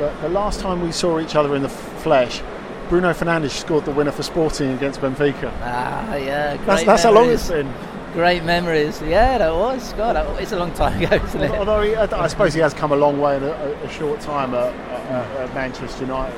that 0.00 0.20
the 0.22 0.28
last 0.28 0.58
time 0.60 0.80
we 0.82 0.90
saw 0.92 1.20
each 1.20 1.36
other 1.36 1.54
in 1.54 1.62
the 1.62 1.68
flesh, 1.68 2.42
Bruno 2.88 3.12
Fernandes 3.12 3.50
scored 3.50 3.84
the 3.84 3.92
winner 3.92 4.10
for 4.10 4.22
Sporting 4.24 4.70
against 4.72 5.00
Benfica. 5.00 5.52
Ah, 5.62 6.16
yeah, 6.16 6.56
great 6.56 6.66
That's, 6.66 6.84
that's 6.84 7.02
how 7.04 7.12
long 7.12 7.30
it's 7.30 7.48
been. 7.48 7.72
Great 8.12 8.42
memories. 8.42 9.00
Yeah, 9.02 9.38
that 9.38 9.54
was. 9.54 9.92
God, 9.92 10.16
it's 10.40 10.50
a 10.50 10.58
long 10.58 10.72
time 10.74 11.00
ago, 11.00 11.14
isn't 11.24 11.40
it? 11.42 11.50
Although 11.52 11.82
he, 11.82 11.94
I 11.94 12.26
suppose 12.26 12.52
he 12.54 12.60
has 12.60 12.74
come 12.74 12.90
a 12.90 12.96
long 12.96 13.20
way 13.20 13.36
in 13.36 13.44
a, 13.44 13.50
a- 13.52 13.84
a 13.84 13.88
short 13.88 14.20
time 14.20 14.52
at, 14.54 14.74
at, 14.74 15.36
at 15.36 15.54
Manchester 15.54 16.02
United. 16.04 16.36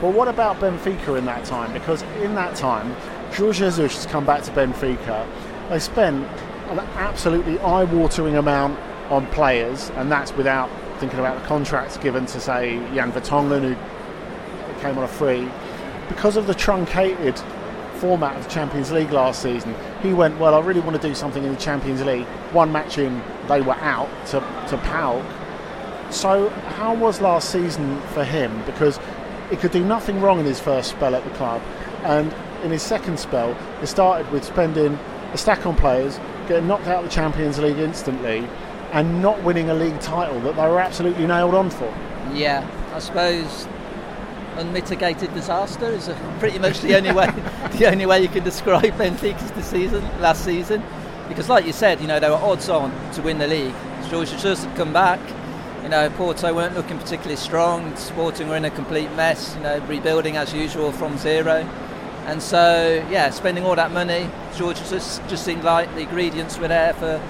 But 0.00 0.12
what 0.14 0.28
about 0.28 0.60
Benfica 0.60 1.18
in 1.18 1.24
that 1.24 1.44
time? 1.44 1.72
Because 1.72 2.02
in 2.22 2.36
that 2.36 2.54
time, 2.54 2.92
Jorge 3.34 3.58
Jesus 3.58 3.96
has 3.96 4.06
come 4.06 4.24
back 4.24 4.44
to 4.44 4.52
Benfica. 4.52 5.26
They 5.70 5.80
spent 5.80 6.24
an 6.70 6.78
absolutely 6.78 7.58
eye-watering 7.58 8.36
amount 8.36 8.78
on 9.10 9.26
players, 9.28 9.90
and 9.96 10.12
that's 10.12 10.32
without 10.34 10.70
thinking 10.98 11.18
about 11.18 11.40
the 11.40 11.46
contracts 11.46 11.96
given 11.96 12.26
to, 12.26 12.40
say, 12.40 12.76
Jan 12.94 13.12
Vertonghen, 13.12 13.74
who 13.74 14.80
came 14.80 14.98
on 14.98 15.04
a 15.04 15.08
free. 15.08 15.48
Because 16.08 16.36
of 16.36 16.46
the 16.46 16.54
truncated 16.54 17.38
format 17.96 18.36
of 18.36 18.44
the 18.44 18.50
Champions 18.50 18.92
League 18.92 19.10
last 19.10 19.42
season, 19.42 19.74
he 20.02 20.12
went, 20.12 20.38
well, 20.38 20.54
I 20.54 20.60
really 20.60 20.80
want 20.80 21.00
to 21.00 21.08
do 21.08 21.14
something 21.14 21.44
in 21.44 21.52
the 21.52 21.60
Champions 21.60 22.02
League. 22.04 22.26
One 22.52 22.72
match 22.72 22.98
in, 22.98 23.22
they 23.48 23.60
were 23.60 23.74
out 23.74 24.08
to, 24.26 24.40
to 24.68 24.76
PAOK. 24.78 25.24
So, 26.12 26.48
how 26.48 26.94
was 26.94 27.20
last 27.20 27.50
season 27.50 28.00
for 28.14 28.24
him? 28.24 28.62
Because 28.64 28.98
he 29.50 29.56
could 29.56 29.72
do 29.72 29.84
nothing 29.84 30.20
wrong 30.20 30.40
in 30.40 30.46
his 30.46 30.60
first 30.60 30.90
spell 30.90 31.14
at 31.14 31.24
the 31.24 31.30
club, 31.30 31.62
and 32.04 32.34
in 32.62 32.70
his 32.70 32.82
second 32.82 33.18
spell, 33.18 33.56
it 33.82 33.86
started 33.86 34.30
with 34.32 34.44
spending 34.44 34.98
a 35.32 35.38
stack 35.38 35.66
on 35.66 35.76
players, 35.76 36.18
getting 36.48 36.66
knocked 36.66 36.86
out 36.86 37.04
of 37.04 37.10
the 37.10 37.14
Champions 37.14 37.58
League 37.58 37.78
instantly, 37.78 38.48
and 38.92 39.20
not 39.20 39.42
winning 39.42 39.70
a 39.70 39.74
league 39.74 40.00
title 40.00 40.40
that 40.40 40.56
they 40.56 40.62
were 40.62 40.80
absolutely 40.80 41.26
nailed 41.26 41.54
on 41.54 41.70
for. 41.70 41.92
Yeah, 42.32 42.68
I 42.94 42.98
suppose 42.98 43.66
unmitigated 44.56 45.32
disaster 45.34 45.86
is 45.86 46.10
pretty 46.40 46.58
much 46.58 46.80
the 46.80 46.96
only 46.96 47.12
way 47.12 47.26
the 47.78 47.88
only 47.90 48.06
way 48.06 48.20
you 48.20 48.28
can 48.28 48.42
describe 48.42 48.92
Benfica's 48.94 49.64
season 49.64 50.02
last 50.20 50.44
season. 50.44 50.82
Because 51.28 51.48
like 51.48 51.66
you 51.66 51.72
said 51.72 52.00
you 52.00 52.06
know 52.06 52.18
they 52.18 52.28
were 52.28 52.36
odds 52.36 52.68
on 52.68 52.90
to 53.12 53.22
win 53.22 53.38
the 53.38 53.46
league. 53.46 53.74
Jorge 54.10 54.30
Jesus 54.32 54.64
had 54.64 54.76
come 54.76 54.92
back. 54.92 55.20
You 55.82 55.88
know 55.88 56.10
Porto 56.10 56.54
weren't 56.54 56.74
looking 56.74 56.98
particularly 56.98 57.36
strong. 57.36 57.94
Sporting 57.96 58.48
were 58.48 58.56
in 58.56 58.64
a 58.64 58.70
complete 58.70 59.10
mess 59.12 59.54
you 59.54 59.62
know 59.62 59.78
rebuilding 59.86 60.36
as 60.36 60.52
usual 60.52 60.92
from 60.92 61.18
zero. 61.18 61.68
And 62.26 62.42
so 62.42 63.06
yeah 63.10 63.30
spending 63.30 63.64
all 63.64 63.76
that 63.76 63.92
money 63.92 64.28
Jorge 64.52 64.80
Jesus 64.80 65.20
just 65.28 65.44
seemed 65.44 65.64
like 65.64 65.94
the 65.94 66.00
ingredients 66.00 66.58
were 66.58 66.68
there 66.68 66.94
for 66.94 67.22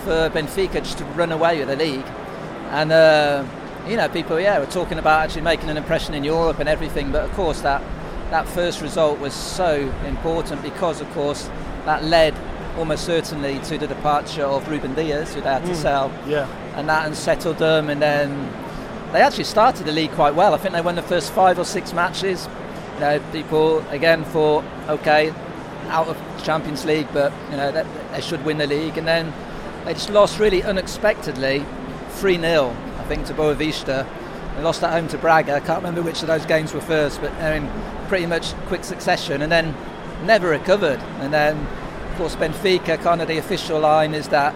for 0.00 0.30
Benfica 0.30 0.74
just 0.74 0.98
to 0.98 1.04
run 1.04 1.32
away 1.32 1.58
with 1.58 1.68
the 1.68 1.76
league. 1.76 2.06
And 2.70 2.92
uh, 2.92 3.44
you 3.88 3.96
know 3.96 4.08
people 4.08 4.38
yeah 4.38 4.58
were 4.58 4.66
talking 4.66 4.98
about 4.98 5.22
actually 5.24 5.40
making 5.42 5.70
an 5.70 5.76
impression 5.76 6.14
in 6.14 6.22
Europe 6.22 6.58
and 6.58 6.68
everything 6.68 7.10
but 7.10 7.24
of 7.24 7.32
course 7.32 7.62
that 7.62 7.82
that 8.30 8.46
first 8.46 8.80
result 8.82 9.18
was 9.18 9.32
so 9.34 9.90
important 10.06 10.62
because 10.62 11.00
of 11.00 11.10
course 11.12 11.48
that 11.86 12.04
led 12.04 12.34
almost 12.78 13.04
certainly 13.06 13.58
to 13.60 13.78
the 13.78 13.86
departure 13.86 14.44
of 14.44 14.62
Rúben 14.66 14.94
Dias 14.94 15.34
who 15.34 15.40
they 15.40 15.48
had 15.48 15.64
to 15.64 15.72
Mm, 15.72 15.76
sell 15.76 16.12
yeah. 16.28 16.46
and 16.76 16.88
that 16.88 17.06
unsettled 17.06 17.56
them 17.58 17.88
and 17.90 18.00
then 18.02 18.52
they 19.12 19.20
actually 19.22 19.44
started 19.44 19.86
the 19.86 19.92
league 19.92 20.12
quite 20.12 20.34
well. 20.36 20.54
I 20.54 20.58
think 20.58 20.72
they 20.74 20.80
won 20.82 20.94
the 20.94 21.02
first 21.02 21.32
five 21.32 21.58
or 21.58 21.64
six 21.64 21.92
matches. 21.92 22.48
You 22.94 23.00
know 23.00 23.20
people 23.32 23.80
again 23.88 24.24
thought 24.26 24.62
okay 24.88 25.32
out 25.88 26.06
of 26.06 26.16
Champions 26.44 26.84
League 26.84 27.08
but 27.12 27.32
you 27.50 27.56
know 27.56 27.72
they, 27.72 27.84
they 28.12 28.20
should 28.20 28.44
win 28.44 28.58
the 28.58 28.66
league. 28.66 28.98
And 28.98 29.08
then 29.08 29.32
they 29.84 29.94
just 29.94 30.10
lost 30.10 30.38
really 30.38 30.62
unexpectedly 30.62 31.64
3-0 32.18 32.70
I 32.70 33.04
think 33.04 33.26
to 33.26 33.34
Boavista. 33.34 34.06
They 34.56 34.62
lost 34.62 34.82
at 34.82 34.90
home 34.90 35.08
to 35.08 35.18
Braga. 35.18 35.54
I 35.54 35.60
can't 35.60 35.78
remember 35.78 36.02
which 36.02 36.22
of 36.22 36.28
those 36.28 36.44
games 36.46 36.74
were 36.74 36.80
first 36.80 37.20
but 37.20 37.30
they're 37.38 37.56
in 37.56 37.70
pretty 38.08 38.26
much 38.26 38.52
quick 38.66 38.84
succession 38.84 39.42
and 39.42 39.50
then 39.50 39.74
never 40.24 40.48
recovered. 40.48 41.00
And 41.20 41.32
then 41.32 41.56
of 42.10 42.16
course 42.16 42.36
Benfica 42.36 43.00
kind 43.02 43.22
of 43.22 43.28
the 43.28 43.38
official 43.38 43.80
line 43.80 44.14
is 44.14 44.28
that 44.28 44.54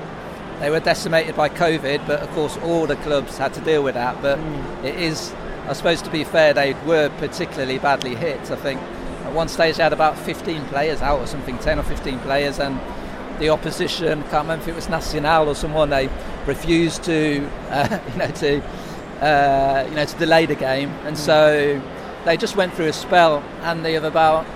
they 0.60 0.70
were 0.70 0.80
decimated 0.80 1.34
by 1.36 1.48
COVID 1.48 2.06
but 2.06 2.20
of 2.20 2.30
course 2.30 2.56
all 2.58 2.86
the 2.86 2.96
clubs 2.96 3.38
had 3.38 3.54
to 3.54 3.60
deal 3.60 3.82
with 3.82 3.94
that. 3.94 4.20
But 4.20 4.38
mm. 4.38 4.84
it 4.84 4.96
is 4.96 5.32
I 5.66 5.72
suppose 5.72 6.02
to 6.02 6.10
be 6.10 6.24
fair 6.24 6.52
they 6.52 6.74
were 6.86 7.08
particularly 7.18 7.78
badly 7.78 8.14
hit. 8.14 8.50
I 8.50 8.56
think 8.56 8.80
at 9.24 9.32
one 9.32 9.48
stage 9.48 9.76
they 9.76 9.82
had 9.82 9.94
about 9.94 10.18
15 10.18 10.66
players 10.66 11.00
out 11.00 11.18
or 11.20 11.26
something 11.26 11.58
10 11.58 11.78
or 11.78 11.82
15 11.82 12.18
players 12.20 12.58
and 12.58 12.78
the 13.38 13.48
opposition 13.50 14.22
can't 14.24 14.44
remember 14.44 14.62
if 14.62 14.68
it 14.68 14.74
was 14.74 14.88
Nacional 14.88 15.48
or 15.48 15.54
someone 15.54 15.90
they 15.90 16.08
refused 16.46 17.02
to 17.04 17.48
uh, 17.70 17.98
you 18.12 18.18
know 18.18 18.28
to 18.28 18.62
uh, 19.24 19.86
you 19.88 19.94
know 19.96 20.04
to 20.04 20.16
delay 20.18 20.46
the 20.46 20.54
game 20.54 20.90
and 21.04 21.16
so 21.16 21.80
they 22.24 22.36
just 22.36 22.56
went 22.56 22.72
through 22.74 22.86
a 22.86 22.92
spell 22.92 23.42
and 23.62 23.84
they 23.84 23.92
have 23.94 24.04
about 24.04 24.46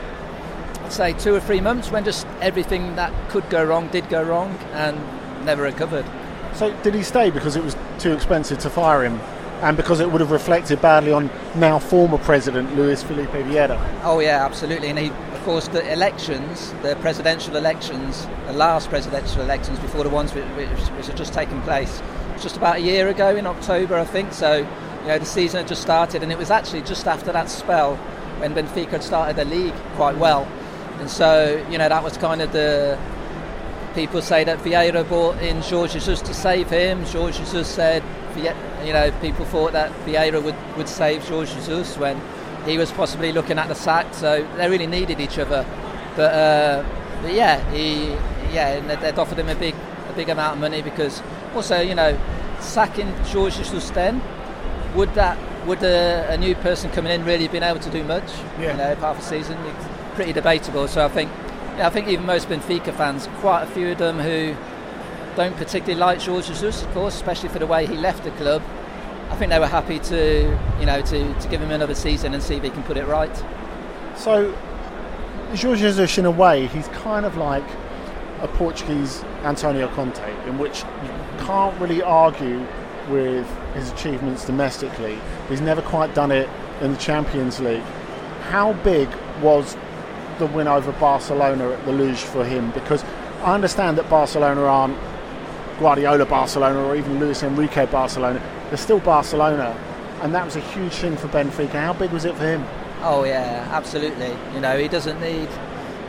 I'd 0.84 0.92
say 0.92 1.12
two 1.12 1.34
or 1.34 1.40
three 1.40 1.60
months 1.60 1.90
when 1.90 2.04
just 2.04 2.26
everything 2.40 2.96
that 2.96 3.12
could 3.30 3.48
go 3.50 3.62
wrong 3.64 3.88
did 3.88 4.08
go 4.08 4.22
wrong 4.22 4.56
and 4.72 4.96
never 5.44 5.62
recovered 5.62 6.06
So, 6.54 6.72
did 6.82 6.94
he 6.94 7.02
stay 7.02 7.30
because 7.30 7.56
it 7.56 7.62
was 7.62 7.76
too 7.98 8.12
expensive 8.12 8.58
to 8.60 8.70
fire 8.70 9.04
him, 9.04 9.20
and 9.62 9.76
because 9.76 10.00
it 10.00 10.10
would 10.10 10.20
have 10.20 10.30
reflected 10.32 10.80
badly 10.80 11.12
on 11.12 11.30
now 11.54 11.78
former 11.78 12.18
president 12.18 12.74
Luis 12.76 13.02
Felipe 13.02 13.30
Vieira? 13.30 13.78
Oh 14.02 14.18
yeah, 14.20 14.44
absolutely. 14.44 14.88
And 14.88 14.98
he, 14.98 15.12
of 15.38 15.44
course, 15.44 15.68
the 15.68 15.92
elections, 15.92 16.72
the 16.82 16.96
presidential 16.96 17.56
elections, 17.56 18.26
the 18.46 18.52
last 18.52 18.88
presidential 18.88 19.40
elections 19.40 19.78
before 19.78 20.02
the 20.02 20.10
ones 20.10 20.34
which, 20.34 20.44
which, 20.44 20.68
which 20.68 21.06
had 21.06 21.16
just 21.16 21.32
taken 21.32 21.62
place, 21.62 22.02
just 22.40 22.56
about 22.56 22.76
a 22.76 22.80
year 22.80 23.08
ago 23.08 23.36
in 23.36 23.46
October, 23.46 23.96
I 23.96 24.04
think. 24.04 24.32
So, 24.32 24.58
you 25.02 25.08
know, 25.08 25.18
the 25.18 25.24
season 25.24 25.58
had 25.58 25.68
just 25.68 25.82
started, 25.82 26.22
and 26.22 26.32
it 26.32 26.38
was 26.38 26.50
actually 26.50 26.82
just 26.82 27.06
after 27.06 27.30
that 27.32 27.48
spell 27.48 27.96
when 28.38 28.54
Benfica 28.54 28.90
had 28.90 29.02
started 29.02 29.36
the 29.36 29.44
league 29.44 29.74
quite 29.94 30.16
well, 30.18 30.46
and 30.98 31.08
so 31.08 31.64
you 31.70 31.78
know 31.78 31.88
that 31.88 32.02
was 32.02 32.16
kind 32.16 32.42
of 32.42 32.52
the. 32.52 32.98
People 33.94 34.22
say 34.22 34.44
that 34.44 34.58
Vieira 34.58 35.06
brought 35.08 35.38
in 35.42 35.60
Jorge 35.62 35.94
Jesus 35.94 36.20
to 36.22 36.34
save 36.34 36.70
him. 36.70 37.04
Jorge 37.04 37.36
Jesus 37.36 37.66
said, 37.66 38.04
you 38.84 38.92
know, 38.92 39.10
people 39.20 39.44
thought 39.46 39.72
that 39.72 39.90
Vieira 40.04 40.40
would, 40.40 40.54
would 40.76 40.88
save 40.88 41.26
Jorge 41.26 41.52
Jesus 41.54 41.96
when 41.96 42.20
he 42.64 42.78
was 42.78 42.90
possibly 42.92 43.32
looking 43.32 43.58
at 43.58 43.68
the 43.68 43.74
sack. 43.74 44.12
So 44.14 44.46
they 44.56 44.68
really 44.68 44.86
needed 44.86 45.20
each 45.20 45.38
other. 45.38 45.64
But, 46.16 46.34
uh, 46.34 46.84
but 47.22 47.32
yeah, 47.32 47.58
he 47.72 48.08
yeah, 48.52 48.76
and 48.76 48.90
they'd 48.90 49.18
offered 49.18 49.38
him 49.38 49.48
a 49.48 49.54
big 49.54 49.74
a 49.74 50.12
big 50.14 50.28
amount 50.28 50.54
of 50.54 50.60
money 50.60 50.82
because 50.82 51.22
also 51.54 51.80
you 51.80 51.94
know 51.94 52.18
sacking 52.60 53.08
Jorge 53.24 53.56
Jesus 53.56 53.90
then 53.90 54.20
would 54.94 55.14
that 55.14 55.38
would 55.66 55.82
a, 55.82 56.26
a, 56.30 56.36
new 56.36 56.54
person 56.56 56.90
coming 56.90 57.12
in 57.12 57.24
really 57.24 57.42
have 57.42 57.52
been 57.52 57.62
able 57.62 57.80
to 57.80 57.90
do 57.90 58.02
much? 58.04 58.30
Yeah. 58.58 58.72
You 58.72 58.78
know, 58.78 58.94
half 58.96 59.18
a 59.18 59.22
season, 59.22 59.58
it's 59.66 59.84
pretty 60.14 60.32
debatable. 60.32 60.88
So 60.88 61.04
I 61.04 61.08
think, 61.08 61.30
yeah, 61.76 61.86
I 61.86 61.90
think 61.90 62.08
even 62.08 62.24
most 62.24 62.48
Benfica 62.48 62.94
fans, 62.94 63.28
quite 63.40 63.64
a 63.64 63.66
few 63.66 63.92
of 63.92 63.98
them 63.98 64.18
who 64.18 64.56
don't 65.36 65.56
particularly 65.56 66.00
like 66.00 66.22
Jorge 66.22 66.48
Jesus, 66.48 66.82
of 66.82 66.90
course, 66.92 67.14
especially 67.14 67.50
for 67.50 67.58
the 67.58 67.66
way 67.66 67.86
he 67.86 67.96
left 67.96 68.24
the 68.24 68.30
club. 68.32 68.62
I 69.30 69.36
think 69.36 69.50
they 69.50 69.58
were 69.58 69.66
happy 69.66 69.98
to, 69.98 70.58
you 70.80 70.86
know, 70.86 71.00
to, 71.02 71.40
to 71.40 71.48
give 71.48 71.60
him 71.60 71.70
another 71.70 71.94
season 71.94 72.34
and 72.34 72.42
see 72.42 72.56
if 72.56 72.62
he 72.62 72.70
can 72.70 72.82
put 72.82 72.96
it 72.96 73.06
right. 73.06 73.34
So, 74.16 74.52
Jorge 75.54 75.80
Jesus, 75.80 76.18
in 76.18 76.26
a 76.26 76.30
way, 76.30 76.66
he's 76.66 76.88
kind 76.88 77.24
of 77.24 77.36
like 77.36 77.64
a 78.40 78.48
Portuguese 78.48 79.22
Antonio 79.44 79.88
Conte, 79.88 80.22
in 80.46 80.58
which 80.58 80.82
you 81.02 81.10
can't 81.44 81.78
really 81.80 82.02
argue 82.02 82.64
with 83.10 83.46
his 83.74 83.90
achievements 83.92 84.44
domestically. 84.44 85.18
He's 85.48 85.60
never 85.60 85.82
quite 85.82 86.14
done 86.14 86.30
it 86.30 86.48
in 86.80 86.92
the 86.92 86.98
Champions 86.98 87.60
League. 87.60 87.82
How 88.50 88.72
big 88.72 89.08
was 89.42 89.76
the 90.38 90.46
win 90.46 90.68
over 90.68 90.92
Barcelona 90.92 91.70
at 91.70 91.84
the 91.84 91.92
Luz 91.92 92.22
for 92.22 92.44
him? 92.44 92.70
Because 92.72 93.04
I 93.42 93.54
understand 93.54 93.98
that 93.98 94.08
Barcelona 94.08 94.62
aren't 94.62 94.98
Guardiola 95.78 96.26
Barcelona 96.26 96.84
or 96.84 96.96
even 96.96 97.18
Luis 97.18 97.42
Enrique 97.42 97.86
Barcelona. 97.86 98.40
They're 98.68 98.76
still 98.76 99.00
Barcelona, 99.00 99.76
and 100.22 100.34
that 100.34 100.44
was 100.44 100.56
a 100.56 100.60
huge 100.60 100.92
thing 100.92 101.16
for 101.16 101.28
Benfica. 101.28 101.72
How 101.72 101.92
big 101.92 102.10
was 102.10 102.24
it 102.24 102.34
for 102.36 102.44
him? 102.44 102.64
Oh 103.02 103.24
yeah, 103.24 103.68
absolutely. 103.70 104.34
You 104.54 104.60
know, 104.60 104.78
he 104.78 104.88
doesn't 104.88 105.20
need 105.20 105.48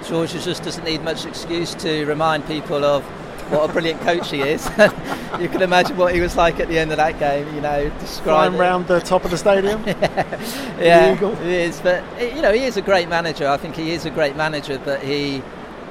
Jorge 0.04 0.34
Jesus 0.34 0.60
doesn't 0.60 0.84
need 0.84 1.04
much 1.04 1.26
excuse 1.26 1.76
to 1.76 2.06
remind 2.06 2.46
people 2.48 2.84
of 2.84 3.04
what 3.52 3.70
a 3.70 3.74
brilliant 3.74 4.00
coach 4.02 4.30
he 4.32 4.42
is. 4.42 4.66
you 5.40 5.50
can 5.50 5.62
imagine 5.62 5.98
what 5.98 6.14
he 6.14 6.22
was 6.22 6.36
like 6.36 6.60
at 6.60 6.68
the 6.68 6.78
end 6.78 6.92
of 6.92 6.98
that 6.98 7.20
game. 7.20 7.54
You 7.56 7.62
know, 7.62 7.90
flying 8.24 8.56
around 8.56 8.88
the 8.88 9.00
top 9.00 9.26
of 9.26 9.32
the 9.32 9.38
stadium. 9.38 9.84
yeah, 9.88 10.38
yeah 10.80 11.36
he 11.44 11.56
is. 11.56 11.80
But 11.80 12.04
you 12.22 12.42
know, 12.42 12.54
he 12.54 12.64
is 12.64 12.78
a 12.78 12.82
great 12.82 13.10
manager. 13.10 13.48
I 13.48 13.58
think 13.58 13.76
he 13.76 13.92
is 13.92 14.06
a 14.06 14.12
great 14.12 14.36
manager, 14.36 14.80
but 14.84 15.02
he 15.02 15.42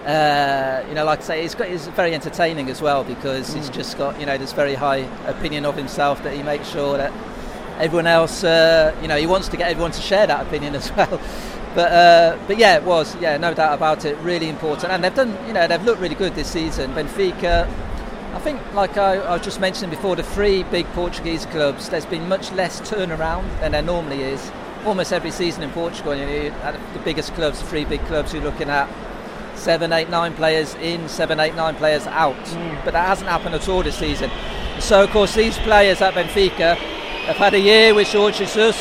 uh, 0.09 0.83
you 0.89 0.95
know, 0.95 1.05
like 1.05 1.19
I 1.19 1.23
say, 1.23 1.43
he's, 1.43 1.55
got, 1.55 1.69
very 1.95 2.15
entertaining 2.15 2.71
as 2.71 2.81
well 2.81 3.05
because 3.05 3.51
mm. 3.51 3.57
he's 3.57 3.69
just 3.69 3.99
got, 3.99 4.19
you 4.19 4.25
know, 4.25 4.39
this 4.39 4.55
very 4.55 4.75
high 4.75 5.07
opinion 5.27 5.67
of 5.67 5.77
himself 5.77 6.23
that 6.23 6.35
he 6.35 6.43
makes 6.43 6.67
sure 6.67 6.97
that 6.97 7.13
everyone 7.79 8.07
else, 8.07 8.43
uh, 8.43 8.97
you 9.03 9.09
know, 9.09 9.19
he 9.19 9.27
wants 9.27 9.49
to 9.49 9.59
get 9.59 9.71
everyone 9.71 9.91
to 9.91 10.01
share 10.01 10.27
that 10.27 10.47
opinion 10.47 10.75
as 10.81 10.91
well. 10.97 11.21
But 11.75 11.93
uh, 11.93 12.39
but 12.47 12.57
yeah, 12.57 12.79
it 12.79 12.85
was 12.85 13.15
yeah, 13.17 13.37
no 13.37 13.53
doubt 13.53 13.75
about 13.75 14.07
it. 14.07 14.17
Really 14.19 14.49
important, 14.49 14.91
and 14.91 15.05
they've 15.05 15.15
done, 15.15 15.37
you 15.47 15.53
know, 15.53 15.67
they've 15.67 15.85
looked 15.85 16.01
really 16.01 16.15
good 16.15 16.35
this 16.35 16.51
season. 16.51 16.93
Benfica, 16.93 17.69
I 18.35 18.39
think, 18.39 18.61
like 18.73 18.97
I, 18.97 19.17
I 19.17 19.35
was 19.35 19.43
just 19.43 19.61
mentioning 19.61 19.91
before, 19.91 20.17
the 20.17 20.23
three 20.23 20.63
big 20.65 20.87
Portuguese 20.87 21.45
clubs, 21.47 21.91
there's 21.91 22.07
been 22.07 22.27
much 22.29 22.51
less 22.53 22.81
turnaround 22.81 23.61
than 23.61 23.73
there 23.73 23.83
normally 23.83 24.23
is. 24.23 24.51
Almost 24.87 25.13
every 25.13 25.31
season 25.31 25.63
in 25.63 25.71
Portugal, 25.71 26.15
you 26.15 26.25
know, 26.25 26.81
the 26.95 27.01
biggest 27.01 27.35
clubs, 27.35 27.61
three 27.61 27.85
big 27.85 28.01
clubs, 28.07 28.33
you're 28.33 28.43
looking 28.43 28.71
at 28.71 28.89
seven, 29.59 29.93
eight, 29.93 30.09
nine 30.09 30.35
players 30.35 30.75
in, 30.77 31.09
seven, 31.09 31.41
eight, 31.41 31.55
nine 31.55 31.75
players 31.75 32.07
out. 32.07 32.37
Mm. 32.37 32.85
But 32.85 32.93
that 32.93 33.07
hasn't 33.07 33.29
happened 33.29 33.55
at 33.55 33.69
all 33.69 33.83
this 33.83 33.99
season. 33.99 34.31
So, 34.81 35.03
of 35.03 35.11
course, 35.11 35.35
these 35.35 35.59
players 35.59 36.01
at 36.01 36.15
Benfica 36.15 36.77
have 36.77 37.37
had 37.37 37.55
a 37.55 37.61
year 37.61 37.95
with 37.95 38.09
Jorge 38.13 38.39
Jesus. 38.39 38.77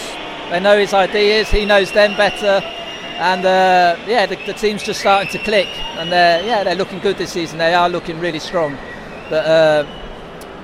They 0.50 0.60
know 0.60 0.78
his 0.78 0.94
ideas, 0.94 1.50
he 1.50 1.66
knows 1.66 1.92
them 1.92 2.16
better. 2.16 2.66
And 3.18 3.46
uh, 3.46 3.98
yeah, 4.08 4.28
the, 4.28 4.36
the, 4.46 4.54
team's 4.54 4.84
just 4.84 5.00
starting 5.00 5.32
to 5.32 5.40
click. 5.40 5.68
And 5.98 6.12
they're, 6.12 6.46
yeah, 6.46 6.64
they're 6.64 6.76
looking 6.76 7.00
good 7.00 7.18
this 7.18 7.34
season. 7.34 7.58
They 7.58 7.74
are 7.74 7.90
looking 7.90 8.20
really 8.20 8.40
strong. 8.40 8.78
But, 9.30 9.46
uh, 9.46 9.86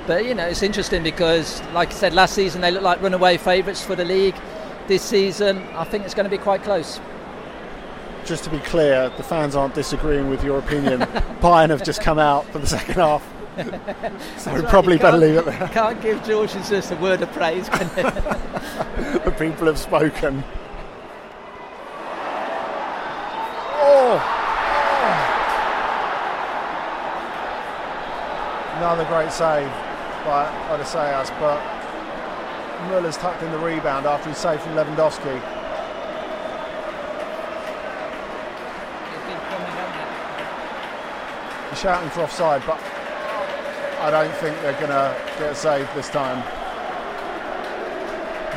but 0.05 0.25
you 0.25 0.35
know, 0.35 0.45
it's 0.45 0.61
interesting 0.61 1.03
because, 1.03 1.61
like 1.73 1.89
I 1.89 1.93
said, 1.93 2.13
last 2.13 2.35
season 2.35 2.61
they 2.61 2.71
looked 2.71 2.83
like 2.83 3.01
runaway 3.01 3.37
favourites 3.37 3.83
for 3.83 3.95
the 3.95 4.05
league. 4.05 4.35
This 4.87 5.01
season, 5.01 5.63
I 5.73 5.83
think 5.83 6.05
it's 6.05 6.13
going 6.13 6.25
to 6.25 6.29
be 6.29 6.37
quite 6.37 6.61
close 6.61 6.99
just 8.25 8.43
to 8.45 8.49
be 8.49 8.59
clear, 8.59 9.09
the 9.17 9.23
fans 9.23 9.55
aren't 9.55 9.75
disagreeing 9.75 10.29
with 10.29 10.43
your 10.43 10.59
opinion. 10.59 10.99
Bayern 11.41 11.69
have 11.69 11.83
just 11.83 12.01
come 12.01 12.19
out 12.19 12.45
for 12.45 12.59
the 12.59 12.67
second 12.67 12.95
half. 12.95 13.23
so 14.37 14.53
we 14.53 14.61
probably 14.63 14.97
better 14.97 15.17
leave 15.17 15.35
it 15.35 15.45
there. 15.45 15.67
Can't 15.69 16.01
give 16.01 16.19
Jorge 16.25 16.53
Jesus 16.53 16.89
a 16.91 16.95
word 16.95 17.21
of 17.21 17.31
praise, 17.33 17.69
can 17.69 17.87
the 17.95 19.35
people 19.37 19.67
have 19.67 19.77
spoken. 19.77 20.43
Oh. 23.79 24.19
oh. 24.19 25.19
Another 28.77 29.05
great 29.05 29.31
save 29.31 29.69
by 30.25 30.49
Odysseas, 30.71 31.29
but 31.39 31.61
Muller's 32.87 33.17
tucked 33.17 33.43
in 33.43 33.51
the 33.51 33.59
rebound 33.59 34.05
after 34.05 34.29
he 34.29 34.35
saved 34.35 34.63
from 34.63 34.73
Lewandowski. 34.73 35.62
Shouting 41.83 42.09
for 42.11 42.21
offside, 42.21 42.63
but 42.65 42.79
I 43.99 44.09
don't 44.09 44.33
think 44.35 44.55
they're 44.61 44.79
going 44.79 44.87
to 44.87 45.11
get 45.37 45.51
a 45.51 45.55
save 45.55 45.83
this 45.95 46.07
time. 46.07 46.39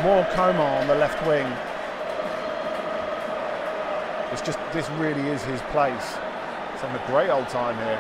More 0.07 0.23
Coman 0.31 0.63
on 0.63 0.87
the 0.87 0.95
left 0.95 1.19
wing. 1.27 1.43
It's 4.31 4.43
just, 4.47 4.61
this 4.73 4.89
really 5.03 5.27
is 5.27 5.43
his 5.43 5.61
place. 5.75 6.15
He's 6.71 6.87
having 6.87 7.03
a 7.03 7.07
great 7.11 7.29
old 7.29 7.49
time 7.49 7.75
here. 7.83 7.99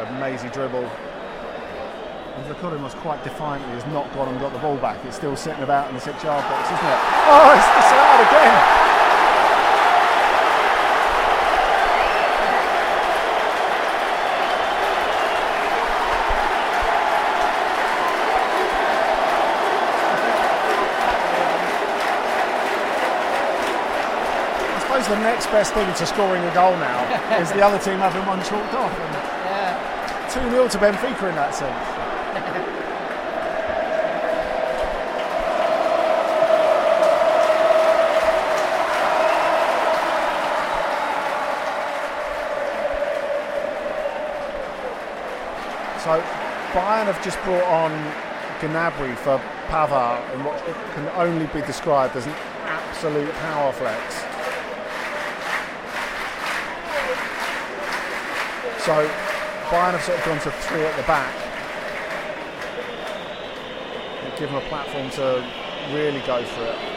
A 0.00 0.18
mazy 0.18 0.48
dribble. 0.48 0.88
And 0.88 2.46
Vlachodimos 2.48 2.96
quite 3.04 3.22
defiantly 3.24 3.74
has 3.74 3.84
not 3.92 4.10
gone 4.14 4.28
and 4.28 4.40
got 4.40 4.54
the 4.54 4.58
ball 4.60 4.78
back. 4.78 5.04
It's 5.04 5.16
still 5.16 5.36
sitting 5.36 5.64
about 5.64 5.90
in 5.90 5.96
the 5.96 6.00
six 6.00 6.24
yard 6.24 6.42
box, 6.48 6.64
isn't 6.64 6.80
it? 6.80 7.00
Oh, 7.28 7.52
it's 7.52 7.68
the 7.68 7.76
disallowed 7.76 8.26
again. 8.26 8.81
The 25.08 25.18
next 25.20 25.46
best 25.46 25.74
thing 25.74 25.86
to 25.94 26.06
scoring 26.06 26.42
a 26.44 26.54
goal 26.54 26.76
now 26.76 27.38
is 27.40 27.50
the 27.52 27.62
other 27.62 27.78
team 27.78 27.98
having 27.98 28.24
one 28.26 28.38
chalked 28.44 28.74
off. 28.74 28.92
yeah. 28.92 30.28
2 30.32 30.50
0 30.50 30.68
to 30.68 30.78
Benfica 30.78 31.28
in 31.28 31.34
that 31.34 31.54
sense. 31.54 32.78
So 46.02 46.20
Bayern 46.74 47.06
have 47.06 47.22
just 47.22 47.40
brought 47.44 47.62
on 47.62 47.92
Gnabry 48.60 49.16
for 49.18 49.40
Pavard 49.68 50.34
in 50.34 50.42
what 50.42 50.58
can 50.94 51.06
only 51.10 51.46
be 51.46 51.64
described 51.64 52.16
as 52.16 52.26
an 52.26 52.34
absolute 52.66 53.32
power 53.34 53.72
flex. 53.72 54.31
So 58.84 58.90
Bayern 59.70 59.92
have 59.92 60.02
sort 60.02 60.18
of 60.18 60.24
gone 60.24 60.40
to 60.40 60.50
three 60.50 60.82
at 60.82 60.96
the 60.96 61.04
back. 61.04 61.32
Give 64.36 64.50
them 64.50 64.56
a 64.56 64.68
platform 64.68 65.08
to 65.10 65.46
really 65.94 66.18
go 66.26 66.44
for 66.44 66.64
it. 66.64 66.91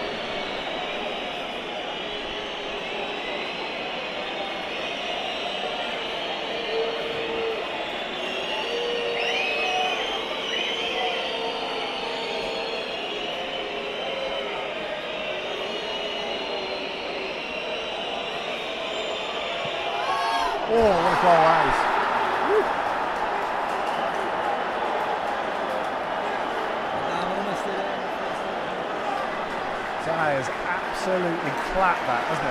That, 32.08 32.24
hasn't? 32.24 32.45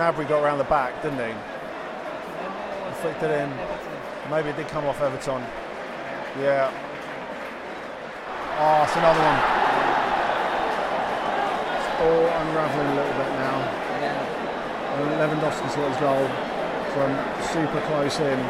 Gnabry 0.00 0.26
got 0.26 0.42
around 0.42 0.56
the 0.56 0.64
back, 0.64 1.02
didn't 1.02 1.18
he? 1.18 1.34
Flicked 3.02 3.22
it 3.22 3.30
in. 3.30 3.52
Maybe 4.30 4.48
it 4.48 4.56
did 4.56 4.66
come 4.68 4.86
off 4.86 4.98
Everton. 5.02 5.42
Yeah. 6.40 6.72
Oh, 8.56 8.82
it's 8.82 8.96
another 8.96 9.20
one. 9.20 9.36
It's 11.76 12.00
all 12.00 12.28
unravelling 12.40 12.88
a 12.88 12.94
little 12.96 13.12
bit 13.12 13.28
now. 13.44 13.60
Yeah. 14.00 14.24
And 14.96 15.04
Lewandowski's 15.20 15.76
got 15.76 15.92
his 15.92 16.00
goal 16.00 16.24
from 16.96 17.12
super 17.52 17.80
close 17.88 18.20
in. 18.20 18.40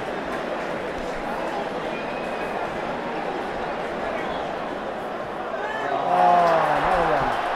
Oh, 5.90 6.46
another 6.78 7.11
one. 7.11 7.51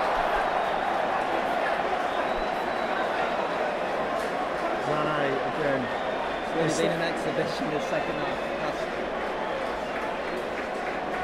Sané 4.85 5.27
again. 5.59 5.83
It's 6.45 6.79
really 6.79 6.89
been 6.89 7.01
an 7.01 7.07
this 7.75 7.85
second 7.91 8.15
half. 8.15 8.39
That's- 8.63 8.83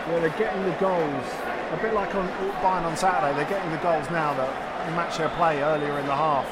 Yeah, 0.09 0.19
they're 0.19 0.31
getting 0.31 0.65
the 0.65 0.73
goals. 0.81 1.27
A 1.73 1.77
bit 1.77 1.95
like 1.95 2.13
on 2.17 2.29
Bayern 2.61 2.85
on 2.85 2.97
Saturday, 2.97 3.37
they're 3.37 3.49
getting 3.49 3.71
the 3.71 3.77
goals 3.79 4.11
now 4.11 4.35
that 4.35 4.51
match 4.97 5.19
their 5.19 5.29
play 5.31 5.63
earlier 5.63 5.97
in 6.01 6.07
the 6.07 6.17
half. 6.17 6.47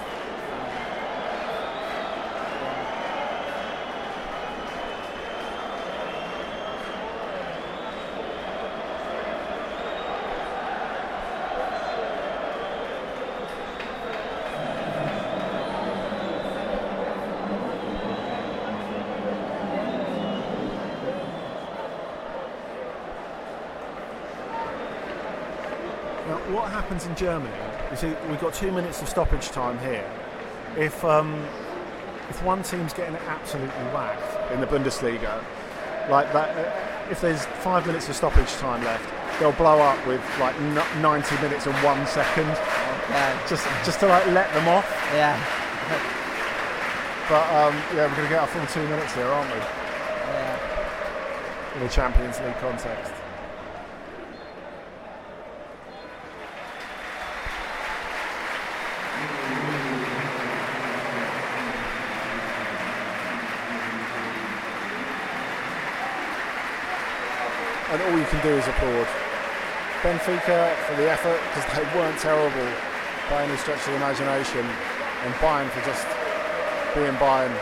Now, 26.29 26.37
what 26.69 26.85
happens 26.85 27.07
in 27.07 27.17
Germany? 27.17 27.57
You 27.91 27.97
see, 27.97 28.15
we've 28.29 28.41
got 28.41 28.53
two 28.53 28.71
minutes 28.71 29.01
of 29.01 29.09
stoppage 29.09 29.49
time 29.49 29.79
here. 29.79 30.05
If 30.77 31.03
um, 31.03 31.33
if 32.29 32.43
one 32.43 32.63
team's 32.63 32.93
getting 32.93 33.17
absolutely 33.27 33.85
whacked 33.95 34.53
in 34.53 34.61
the 34.61 34.67
Bundesliga, 34.67 35.43
like 36.11 36.31
that, 36.35 36.51
uh, 36.59 37.11
if 37.11 37.23
there's 37.23 37.47
five 37.65 37.87
minutes 37.87 38.11
of 38.11 38.17
stoppage 38.17 38.53
time 38.61 38.85
left, 38.85 39.09
they'll 39.41 39.53
blow 39.53 39.81
up 39.81 40.07
with 40.07 40.21
like 40.39 40.61
90 40.61 41.35
minutes 41.41 41.67
and 41.67 41.75
one 41.77 42.07
second, 42.07 42.55
just 43.49 43.65
just 43.83 43.99
to 44.01 44.07
like 44.07 44.27
let 44.27 44.53
them 44.53 44.69
off. 44.69 44.87
Yeah. 45.15 45.41
But 47.31 47.49
um, 47.57 47.75
yeah, 47.97 48.09
we're 48.09 48.17
going 48.17 48.25
to 48.25 48.29
get 48.29 48.41
our 48.41 48.47
full 48.47 48.67
two 48.67 48.87
minutes 48.89 49.15
here, 49.15 49.25
aren't 49.25 49.51
we? 49.53 49.59
Yeah. 49.59 50.59
In 51.77 51.81
the 51.81 51.89
Champions 51.89 52.39
League 52.41 52.57
context. 52.57 53.13
And 67.99 68.13
all 68.13 68.19
you 68.21 68.27
can 68.27 68.41
do 68.45 68.51
is 68.51 68.65
applaud. 68.69 69.09
Benfica 70.03 70.77
for 70.87 70.95
the 70.95 71.11
effort 71.11 71.41
because 71.49 71.67
they 71.75 71.99
weren't 71.99 72.17
terrible 72.21 72.73
by 73.29 73.43
any 73.43 73.57
stretch 73.57 73.81
of 73.81 73.87
the 73.87 73.97
imagination, 73.97 74.65
and 75.25 75.35
Bayern 75.35 75.69
for 75.71 75.85
just 75.85 76.07
being 76.95 77.15
Bayern. 77.15 77.53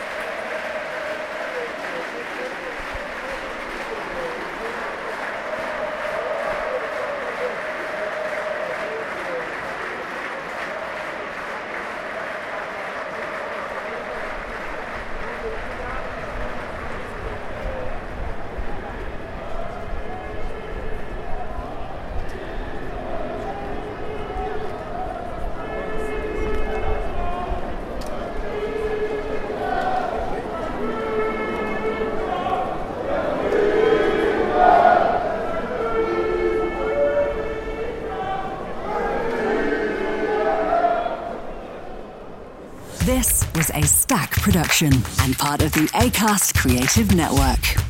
This 43.07 43.47
was 43.55 43.69
a 43.69 43.83
Stak 43.83 44.31
production 44.77 45.23
and 45.23 45.37
part 45.37 45.61
of 45.61 45.71
the 45.71 45.87
ACAST 45.93 46.55
Creative 46.55 47.15
Network. 47.15 47.83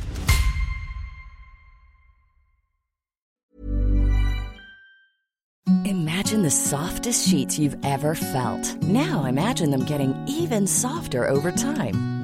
Imagine 5.86 6.44
the 6.44 6.50
softest 6.50 7.28
sheets 7.28 7.60
you've 7.60 7.78
ever 7.84 8.16
felt. 8.16 8.82
Now 8.84 9.26
imagine 9.26 9.72
them 9.72 9.86
getting 9.86 10.16
even 10.28 10.68
softer 10.68 11.28
over 11.28 11.52
time. 11.52 12.17